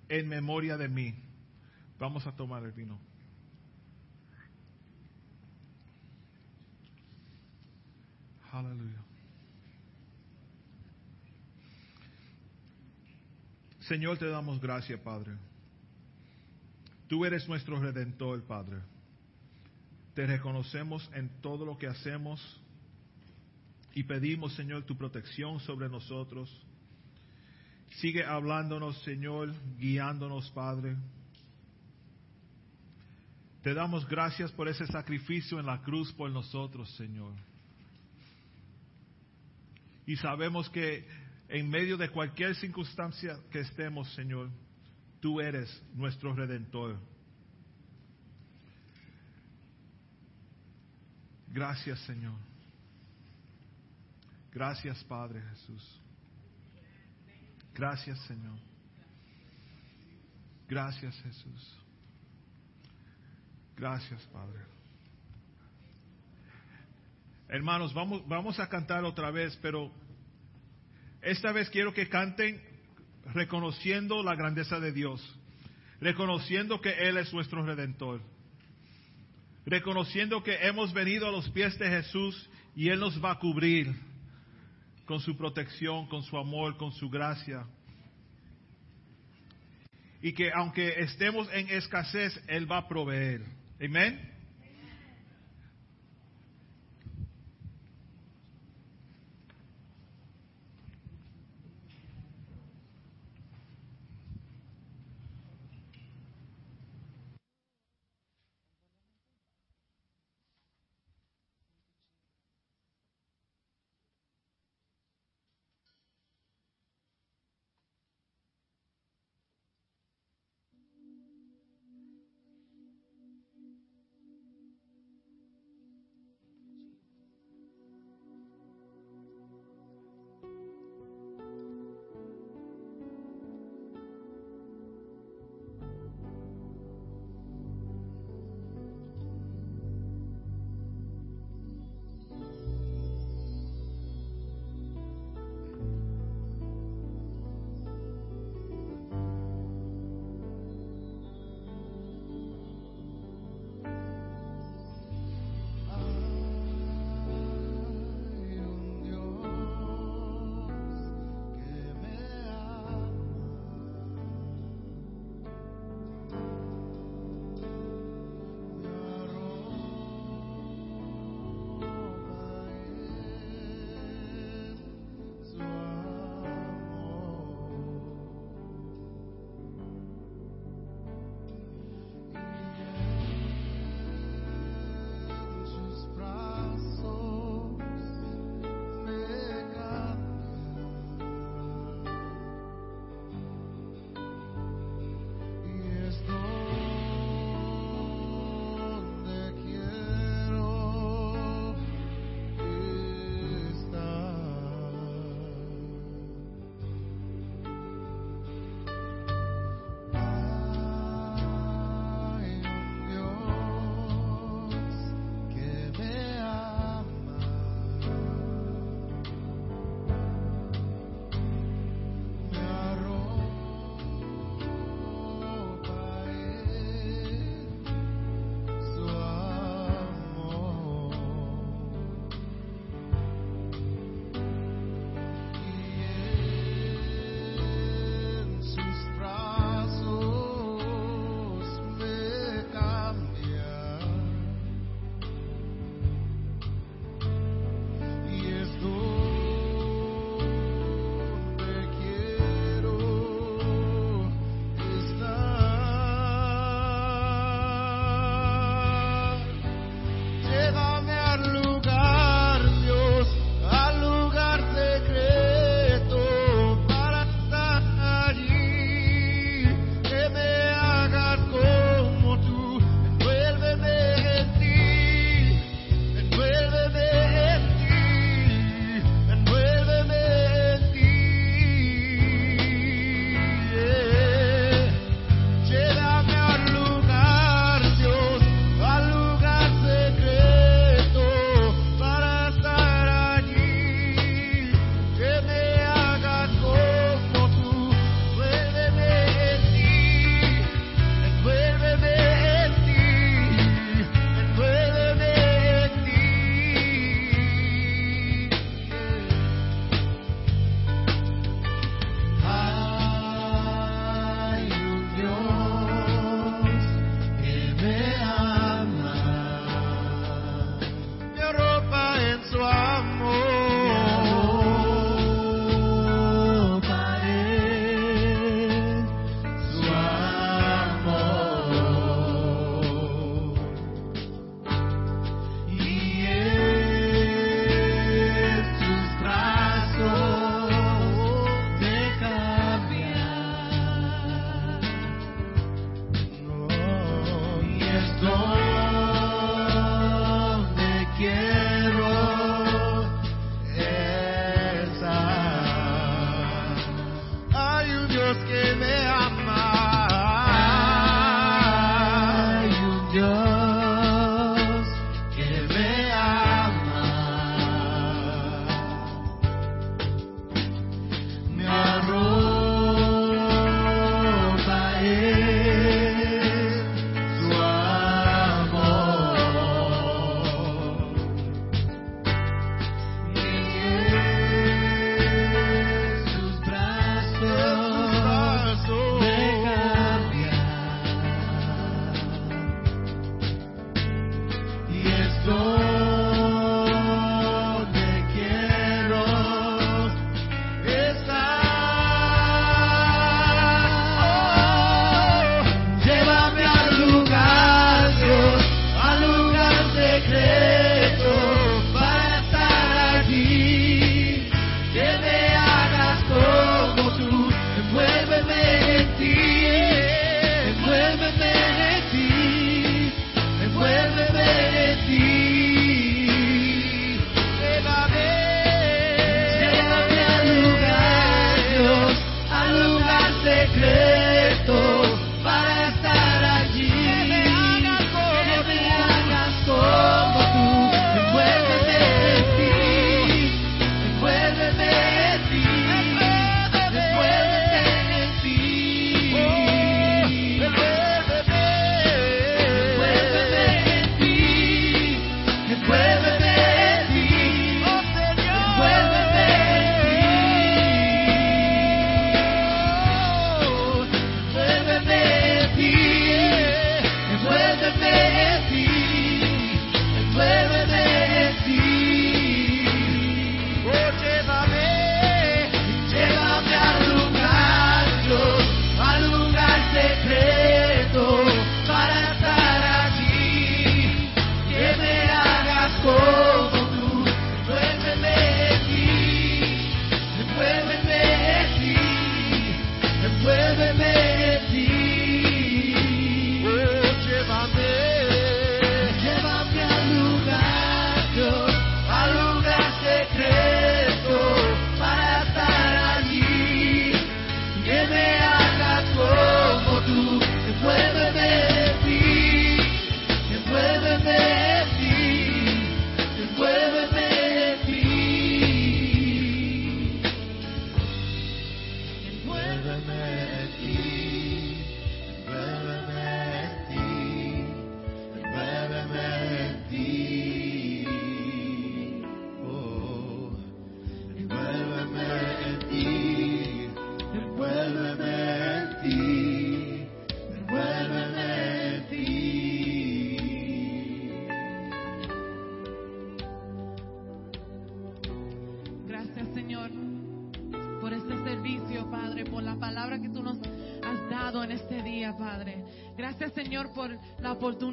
[0.09, 1.15] en memoria de mí.
[1.99, 2.99] Vamos a tomar el vino.
[8.51, 9.03] Aleluya.
[13.81, 15.37] Señor, te damos gracias, Padre.
[17.13, 18.79] Tú eres nuestro redentor, Padre.
[20.15, 22.41] Te reconocemos en todo lo que hacemos
[23.93, 26.49] y pedimos, Señor, tu protección sobre nosotros.
[27.97, 30.97] Sigue hablándonos, Señor, guiándonos, Padre.
[33.63, 37.35] Te damos gracias por ese sacrificio en la cruz por nosotros, Señor.
[40.07, 41.07] Y sabemos que
[41.51, 44.49] en medio de cualquier circunstancia que estemos, Señor,
[45.23, 46.99] tú eres nuestro redentor.
[51.47, 52.35] Gracias, Señor.
[54.51, 56.01] Gracias, Padre Jesús.
[57.73, 58.59] Gracias, Señor.
[60.69, 61.79] Gracias, Jesús.
[63.77, 64.61] Gracias, Padre.
[67.49, 69.93] Hermanos, vamos, vamos a cantar otra vez, pero
[71.21, 72.72] esta vez quiero que canten
[73.35, 75.21] reconociendo la grandeza de Dios,
[76.01, 78.21] reconociendo que Él es nuestro redentor,
[79.65, 83.95] reconociendo que hemos venido a los pies de Jesús y Él nos va a cubrir,
[85.05, 87.67] con su protección, con su amor, con su gracia.
[90.23, 93.43] Y que aunque estemos en escasez, Él va a proveer.
[93.79, 94.32] Amén.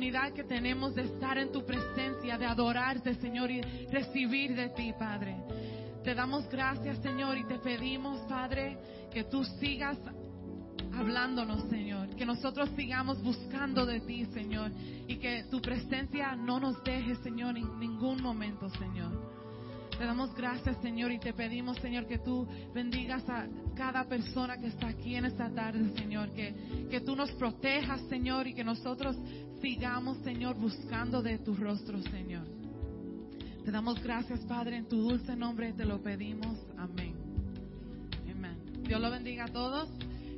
[0.09, 4.91] Oportunidad que tenemos de estar en tu presencia, de adorarte, Señor, y recibir de ti,
[4.97, 5.35] Padre.
[6.03, 8.77] Te damos gracias, Señor, y te pedimos, Padre,
[9.11, 9.97] que tú sigas
[10.93, 12.15] hablándonos, Señor.
[12.15, 14.71] Que nosotros sigamos buscando de ti, Señor.
[15.07, 19.38] Y que tu presencia no nos deje, Señor, en ningún momento, Señor.
[19.99, 24.67] Te damos gracias, Señor, y te pedimos, Señor, que tú bendigas a cada persona que
[24.67, 26.31] está aquí en esta tarde, Señor.
[26.31, 29.17] Que, que tú nos protejas, Señor, y que nosotros
[29.61, 32.47] sigamos, Señor, buscando de tu rostro, Señor.
[33.65, 36.57] Te damos gracias, Padre, en tu dulce nombre te lo pedimos.
[36.77, 37.13] Amén.
[38.31, 38.57] Amén.
[38.83, 39.89] Dios lo bendiga a todos.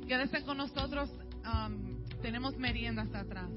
[0.08, 1.08] Quédense con nosotros.
[1.44, 3.50] um, tenemos merienda hasta atrás.